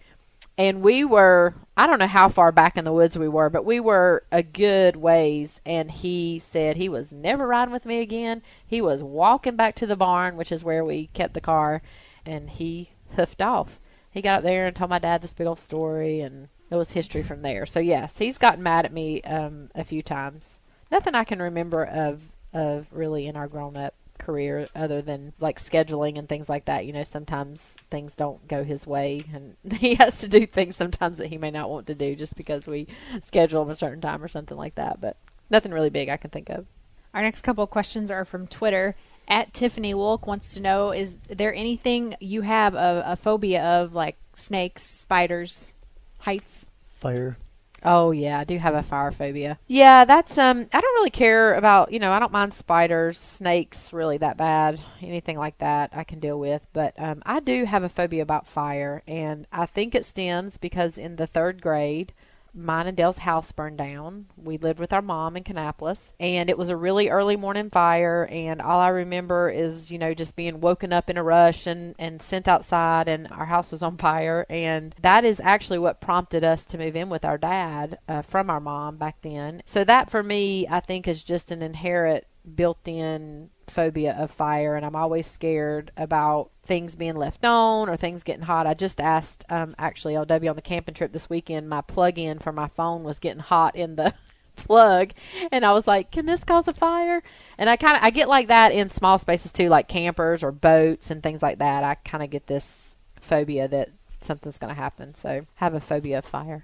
and 0.58 0.82
we 0.82 1.04
were 1.04 1.56
I 1.76 1.88
don't 1.88 1.98
know 1.98 2.08
how 2.08 2.30
far 2.30 2.52
back 2.52 2.78
in 2.78 2.86
the 2.86 2.94
woods 2.94 3.18
we 3.18 3.28
were, 3.28 3.50
but 3.50 3.66
we 3.66 3.80
were 3.80 4.24
a 4.32 4.44
good 4.44 4.96
ways 4.96 5.60
and 5.66 5.90
he 5.90 6.38
said 6.40 6.78
he 6.78 6.90
was 6.90 7.12
never 7.12 7.48
riding 7.48 7.74
with 7.74 7.86
me 7.86 8.00
again. 8.00 8.44
He 8.66 8.80
was 8.80 9.02
walking 9.02 9.56
back 9.56 9.76
to 9.76 9.88
the 9.88 9.96
barn, 9.96 10.38
which 10.38 10.52
is 10.52 10.64
where 10.64 10.86
we 10.86 11.08
kept 11.08 11.34
the 11.34 11.42
car, 11.42 11.82
and 12.26 12.52
he 12.52 12.92
hoofed 13.16 13.42
off. 13.42 13.80
He 14.12 14.22
got 14.22 14.40
up 14.40 14.44
there 14.44 14.68
and 14.68 14.76
told 14.76 14.92
my 14.92 15.00
dad 15.00 15.24
this 15.24 15.34
big 15.34 15.48
old 15.48 15.60
story 15.60 16.22
and 16.22 16.50
it 16.70 16.76
was 16.76 16.92
history 16.92 17.24
from 17.24 17.42
there. 17.42 17.66
So 17.66 17.80
yes, 17.80 18.20
he's 18.20 18.38
gotten 18.38 18.62
mad 18.62 18.86
at 18.86 18.94
me 18.94 19.24
um 19.24 19.72
a 19.74 19.84
few 19.84 20.04
times. 20.04 20.60
Nothing 20.92 21.16
I 21.16 21.24
can 21.24 21.42
remember 21.42 21.84
of 21.84 22.22
of 22.54 22.86
really 22.92 23.26
in 23.26 23.36
our 23.36 23.48
grown 23.48 23.76
up 23.76 23.96
career 24.20 24.68
other 24.76 25.02
than 25.02 25.34
like 25.40 25.60
scheduling 25.60 26.18
and 26.18 26.28
things 26.30 26.50
like 26.50 26.66
that. 26.66 26.86
You 26.86 26.94
know, 26.94 27.04
sometimes 27.04 27.76
things 27.90 28.16
don't 28.16 28.48
go 28.48 28.64
his 28.64 28.88
way 28.88 29.26
and 29.34 29.56
he 29.80 29.96
has 29.96 30.18
to 30.20 30.28
do 30.28 30.46
things 30.46 30.76
sometimes 30.76 31.18
that 31.18 31.28
he 31.28 31.38
may 31.38 31.52
not 31.52 31.70
want 31.70 31.88
to 31.88 31.96
do 31.96 32.16
just 32.16 32.36
because 32.36 32.68
we 32.68 32.88
schedule 33.22 33.64
him 33.64 33.70
a 33.70 33.76
certain 33.76 34.02
time 34.02 34.24
or 34.24 34.28
something 34.28 34.58
like 34.58 34.76
that. 34.76 35.02
But 35.02 35.18
nothing 35.50 35.72
really 35.72 35.90
big 35.90 36.10
I 36.10 36.18
can 36.18 36.30
think 36.30 36.50
of. 36.50 36.66
Our 37.14 37.22
next 37.22 37.42
couple 37.42 37.64
of 37.64 37.70
questions 37.70 38.10
are 38.10 38.26
from 38.26 38.48
Twitter. 38.48 38.96
At 39.28 39.54
Tiffany 39.54 39.94
Wolk 39.94 40.26
wants 40.28 40.54
to 40.56 40.62
know: 40.62 40.92
Is 40.92 41.16
there 41.28 41.54
anything 41.54 42.16
you 42.20 42.42
have 42.42 42.74
a, 42.76 43.04
a 43.06 43.16
phobia 43.16 43.64
of, 43.64 43.94
like 43.94 44.18
snakes, 44.36 44.84
spiders, 44.84 45.72
heights? 46.20 46.66
Fire. 47.00 47.38
Oh 47.86 48.12
yeah, 48.12 48.40
I 48.40 48.44
do 48.46 48.58
have 48.58 48.76
a 48.76 48.84
fire 48.84 49.12
phobia. 49.12 49.60
Yeah, 49.68 50.06
that's 50.06 50.38
um 50.38 50.68
I 50.74 50.80
don't 50.82 50.96
really 50.96 51.10
care 51.10 51.54
about, 51.54 51.92
you 51.92 52.00
know, 52.00 52.12
I 52.14 52.20
don't 52.20 52.32
mind 52.32 52.54
spiders, 52.54 53.20
snakes 53.20 53.92
really 53.92 54.18
that 54.18 54.38
bad. 54.38 54.80
Anything 55.02 55.38
like 55.38 55.58
that 55.58 55.92
I 55.94 56.04
can 56.04 56.20
deal 56.20 56.40
with, 56.40 56.66
but 56.74 56.94
um 56.98 57.22
I 57.26 57.40
do 57.42 57.66
have 57.66 57.84
a 57.84 57.90
phobia 57.90 58.22
about 58.24 58.48
fire 58.48 59.04
and 59.08 59.48
I 59.52 59.66
think 59.66 59.96
it 59.96 60.06
stems 60.06 60.58
because 60.58 60.98
in 60.98 61.18
the 61.18 61.28
3rd 61.28 61.62
grade 61.62 62.14
mine 62.54 62.88
and 62.88 62.96
Dale's 62.96 63.20
house 63.20 63.52
burned 63.52 63.78
down. 63.78 64.28
We 64.38 64.58
lived 64.58 64.80
with 64.80 64.94
our 64.94 65.02
mom 65.02 65.36
in 65.36 65.44
Kannapolis, 65.44 66.14
and 66.20 66.50
it 66.50 66.58
was 66.58 66.70
a 66.70 66.78
really 66.78 67.10
early 67.10 67.36
morning 67.36 67.70
fire. 67.70 68.28
And 68.32 68.62
all 68.62 68.80
I 68.80 68.90
remember 68.90 69.50
is, 69.50 69.92
you 69.92 69.98
know, 69.98 70.14
just 70.14 70.36
being 70.36 70.62
woken 70.62 70.94
up 70.94 71.10
in 71.10 71.18
a 71.18 71.24
rush 71.24 71.66
and, 71.68 71.96
and 71.98 72.22
sent 72.22 72.48
outside, 72.48 73.08
and 73.08 73.28
our 73.32 73.46
house 73.46 73.72
was 73.72 73.82
on 73.82 73.98
fire. 73.98 74.46
And 74.50 74.96
that 75.02 75.26
is 75.26 75.42
actually 75.44 75.80
what 75.80 76.02
prompted 76.02 76.44
us 76.44 76.66
to 76.68 76.78
move 76.78 76.96
in 76.96 77.10
with 77.10 77.26
our 77.26 77.38
dad 77.38 77.98
uh, 78.08 78.22
from 78.22 78.50
our 78.50 78.60
mom 78.60 78.98
back 78.98 79.22
then. 79.22 79.64
So 79.66 79.84
that 79.84 80.12
for 80.12 80.22
me, 80.22 80.68
I 80.68 80.80
think, 80.80 81.08
is 81.08 81.24
just 81.24 81.52
an 81.52 81.62
inherent 81.62 82.26
built-in 82.56 83.50
phobia 83.74 84.16
of 84.18 84.32
fire, 84.32 84.76
and 84.76 84.86
I'm 84.86 84.96
always 84.96 85.28
scared 85.28 85.92
about 85.98 86.52
things 86.64 86.96
being 86.96 87.16
left 87.16 87.44
on 87.44 87.90
or 87.90 87.98
things 87.98 88.24
getting 88.24 88.46
hot. 88.46 88.68
I 88.68 88.74
just 88.74 89.02
asked, 89.02 89.44
um, 89.50 89.76
actually, 89.78 90.14
LW 90.14 90.50
on 90.50 90.56
the 90.56 90.62
camping 90.62 90.94
trip 90.94 91.12
this 91.12 91.30
weekend, 91.30 91.70
my 91.70 91.82
plug-in 91.82 92.40
for 92.40 92.52
my 92.52 92.68
phone 92.68 93.04
was 93.04 93.20
getting 93.20 93.42
hot 93.42 93.76
in 93.76 93.96
the 93.96 94.14
plug, 94.56 95.12
and 95.52 95.66
I 95.66 95.74
was 95.74 95.88
like, 95.88 96.12
"Can 96.12 96.26
this 96.26 96.44
cause 96.44 96.68
a 96.68 96.74
fire?" 96.74 97.24
And 97.58 97.70
I 97.70 97.76
kind 97.76 97.98
of 97.98 98.04
I 98.04 98.12
get 98.12 98.30
like 98.30 98.48
that 98.48 98.72
in 98.72 98.90
small 98.90 99.18
spaces 99.18 99.52
too, 99.52 99.70
like 99.70 99.88
campers 99.88 100.44
or 100.44 100.52
boats 100.52 101.12
and 101.12 101.22
things 101.22 101.42
like 101.42 101.60
that. 101.60 101.84
I 101.84 101.96
kind 101.96 102.24
of 102.24 102.30
get 102.30 102.48
this 102.48 102.96
phobia 103.20 103.68
that 103.68 103.90
something's 104.22 104.58
going 104.58 104.74
to 104.74 104.80
happen. 104.80 105.16
So 105.16 105.46
have 105.56 105.74
a 105.74 105.80
phobia 105.80 106.20
of 106.20 106.26
fire. 106.26 106.64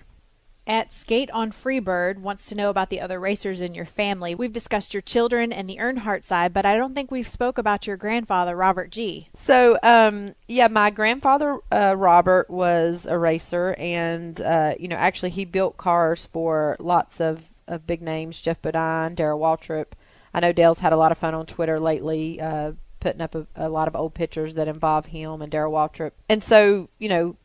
At 0.69 0.93
Skate 0.93 1.31
on 1.31 1.51
Freebird 1.51 2.19
wants 2.19 2.45
to 2.45 2.55
know 2.55 2.69
about 2.69 2.91
the 2.91 3.01
other 3.01 3.19
racers 3.19 3.59
in 3.59 3.73
your 3.73 3.87
family. 3.87 4.35
We've 4.35 4.53
discussed 4.53 4.93
your 4.93 5.01
children 5.01 5.51
and 5.51 5.67
the 5.67 5.77
Earnhardt 5.77 6.23
side, 6.23 6.53
but 6.53 6.63
I 6.63 6.77
don't 6.77 6.93
think 6.93 7.09
we've 7.09 7.27
spoke 7.27 7.57
about 7.57 7.87
your 7.87 7.97
grandfather, 7.97 8.55
Robert 8.55 8.91
Gee. 8.91 9.29
So, 9.33 9.79
um, 9.81 10.35
yeah, 10.47 10.67
my 10.67 10.91
grandfather 10.91 11.57
uh, 11.71 11.95
Robert 11.97 12.51
was 12.51 13.07
a 13.07 13.17
racer, 13.17 13.75
and 13.79 14.39
uh, 14.39 14.75
you 14.79 14.87
know, 14.87 14.95
actually, 14.95 15.31
he 15.31 15.43
built 15.43 15.77
cars 15.77 16.29
for 16.31 16.77
lots 16.79 17.19
of, 17.19 17.45
of 17.67 17.87
big 17.87 18.03
names: 18.03 18.39
Geoff 18.39 18.61
Bodine, 18.61 19.15
Darrell 19.15 19.39
Waltrip. 19.39 19.93
I 20.35 20.39
know 20.39 20.53
Dale's 20.53 20.81
had 20.81 20.93
a 20.93 20.97
lot 20.97 21.11
of 21.11 21.17
fun 21.17 21.33
on 21.33 21.47
Twitter 21.47 21.79
lately, 21.79 22.39
uh, 22.39 22.73
putting 22.99 23.21
up 23.21 23.33
a, 23.33 23.47
a 23.55 23.69
lot 23.69 23.87
of 23.87 23.95
old 23.95 24.13
pictures 24.13 24.53
that 24.53 24.67
involve 24.67 25.07
him 25.07 25.41
and 25.41 25.51
Darrell 25.51 25.73
Waltrip. 25.73 26.11
And 26.29 26.43
so, 26.43 26.89
you 26.99 27.09
know, 27.09 27.37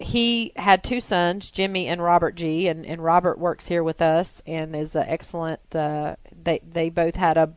he 0.00 0.52
had 0.56 0.82
two 0.82 1.00
sons, 1.00 1.50
Jimmy 1.50 1.86
and 1.86 2.02
Robert 2.02 2.34
Gee, 2.34 2.68
and, 2.68 2.86
and 2.86 3.04
Robert 3.04 3.38
works 3.38 3.66
here 3.66 3.84
with 3.84 4.00
us 4.00 4.42
and 4.46 4.74
is 4.74 4.96
an 4.96 5.04
excellent. 5.06 5.60
Uh, 5.76 6.16
they 6.42 6.60
they 6.66 6.88
both 6.88 7.16
had 7.16 7.36
a 7.36 7.52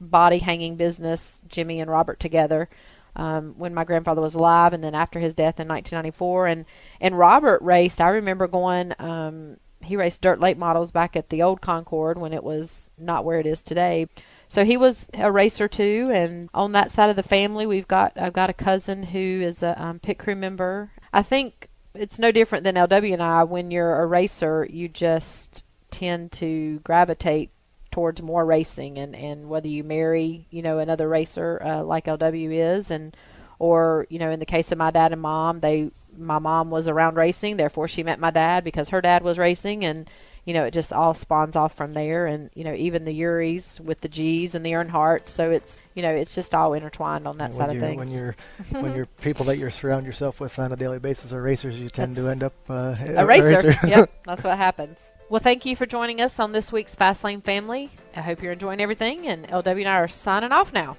body 0.00 0.38
hanging 0.38 0.74
business, 0.76 1.40
Jimmy 1.46 1.80
and 1.80 1.88
Robert 1.88 2.18
together, 2.18 2.68
um, 3.14 3.54
when 3.56 3.74
my 3.74 3.84
grandfather 3.84 4.20
was 4.20 4.34
alive, 4.34 4.72
and 4.72 4.82
then 4.82 4.96
after 4.96 5.20
his 5.20 5.34
death 5.34 5.60
in 5.60 5.68
1994. 5.68 6.46
And 6.48 6.64
and 7.00 7.16
Robert 7.16 7.62
raced. 7.62 8.00
I 8.00 8.08
remember 8.08 8.48
going. 8.48 8.92
Um, 8.98 9.58
he 9.80 9.96
raced 9.96 10.20
dirt 10.20 10.40
late 10.40 10.58
models 10.58 10.90
back 10.90 11.14
at 11.14 11.30
the 11.30 11.42
old 11.42 11.60
Concord 11.60 12.18
when 12.18 12.32
it 12.32 12.42
was 12.42 12.90
not 12.98 13.24
where 13.24 13.38
it 13.38 13.46
is 13.46 13.62
today. 13.62 14.08
So 14.48 14.64
he 14.64 14.76
was 14.76 15.06
a 15.14 15.30
racer 15.30 15.68
too, 15.68 16.10
and 16.12 16.50
on 16.52 16.72
that 16.72 16.90
side 16.90 17.10
of 17.10 17.16
the 17.16 17.22
family, 17.22 17.66
we've 17.66 17.86
got 17.86 18.14
I've 18.16 18.32
got 18.32 18.50
a 18.50 18.54
cousin 18.54 19.04
who 19.04 19.18
is 19.18 19.62
a 19.62 19.80
um, 19.80 20.00
pit 20.00 20.18
crew 20.18 20.34
member. 20.34 20.90
I 21.12 21.22
think 21.22 21.67
it's 21.98 22.18
no 22.18 22.32
different 22.32 22.64
than 22.64 22.76
LW 22.76 23.12
and 23.12 23.22
I. 23.22 23.44
When 23.44 23.70
you're 23.70 24.00
a 24.00 24.06
racer, 24.06 24.66
you 24.70 24.88
just 24.88 25.64
tend 25.90 26.32
to 26.32 26.80
gravitate 26.80 27.50
towards 27.90 28.22
more 28.22 28.44
racing, 28.44 28.98
and 28.98 29.14
and 29.16 29.48
whether 29.48 29.68
you 29.68 29.84
marry, 29.84 30.46
you 30.50 30.62
know, 30.62 30.78
another 30.78 31.08
racer 31.08 31.60
uh, 31.64 31.82
like 31.82 32.06
LW 32.06 32.76
is, 32.76 32.90
and 32.90 33.16
or 33.58 34.06
you 34.10 34.18
know, 34.18 34.30
in 34.30 34.40
the 34.40 34.46
case 34.46 34.70
of 34.72 34.78
my 34.78 34.90
dad 34.90 35.12
and 35.12 35.20
mom, 35.20 35.60
they 35.60 35.90
my 36.16 36.38
mom 36.38 36.70
was 36.70 36.88
around 36.88 37.16
racing, 37.16 37.56
therefore 37.56 37.88
she 37.88 38.02
met 38.02 38.20
my 38.20 38.30
dad 38.30 38.64
because 38.64 38.90
her 38.90 39.00
dad 39.00 39.22
was 39.22 39.38
racing, 39.38 39.84
and 39.84 40.10
you 40.48 40.54
know, 40.54 40.64
it 40.64 40.70
just 40.70 40.94
all 40.94 41.12
spawns 41.12 41.56
off 41.56 41.74
from 41.74 41.92
there. 41.92 42.24
And 42.24 42.48
you 42.54 42.64
know, 42.64 42.72
even 42.72 43.04
the 43.04 43.20
Eurys 43.20 43.78
with 43.80 44.00
the 44.00 44.08
Gees 44.08 44.54
and 44.54 44.64
the 44.64 44.72
Earnhardt, 44.72 45.28
so 45.28 45.50
it's 45.50 45.78
you 45.92 46.00
know, 46.00 46.08
it's 46.08 46.34
just 46.34 46.54
all 46.54 46.72
intertwined 46.72 47.28
on 47.28 47.36
that 47.36 47.52
side 47.52 47.68
of 47.68 47.78
things. 47.78 47.98
When 47.98 48.10
you're 48.10 48.34
when 48.70 48.96
you're 48.96 49.04
people 49.04 49.44
that 49.44 49.58
you 49.58 49.68
surround 49.68 50.06
yourself 50.06 50.40
with 50.40 50.58
on 50.58 50.72
a 50.72 50.76
daily 50.76 51.00
basis 51.00 51.34
are 51.34 51.42
racers, 51.42 51.78
you 51.78 51.90
tend 51.90 52.16
to 52.16 52.28
end 52.28 52.42
up 52.42 52.54
uh, 52.70 52.96
a 52.98 53.26
racer. 53.26 53.76
yep, 53.86 54.10
that's 54.24 54.42
what 54.42 54.56
happens. 54.56 55.04
Well, 55.28 55.40
thank 55.40 55.66
you 55.66 55.76
for 55.76 55.84
joining 55.84 56.22
us 56.22 56.40
on 56.40 56.52
this 56.52 56.72
week's 56.72 56.96
Fastlane 56.96 57.42
Family. 57.42 57.90
I 58.16 58.22
hope 58.22 58.42
you're 58.42 58.54
enjoying 58.54 58.80
everything, 58.80 59.28
and 59.28 59.46
LW 59.48 59.80
and 59.80 59.88
I 59.88 59.96
are 59.96 60.08
signing 60.08 60.52
off 60.52 60.72
now. 60.72 60.96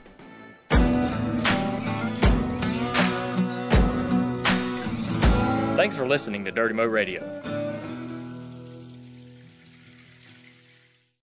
Thanks 5.76 5.96
for 5.96 6.06
listening 6.06 6.46
to 6.46 6.52
Dirty 6.52 6.76
Mo 6.76 6.86
Radio. 6.86 7.59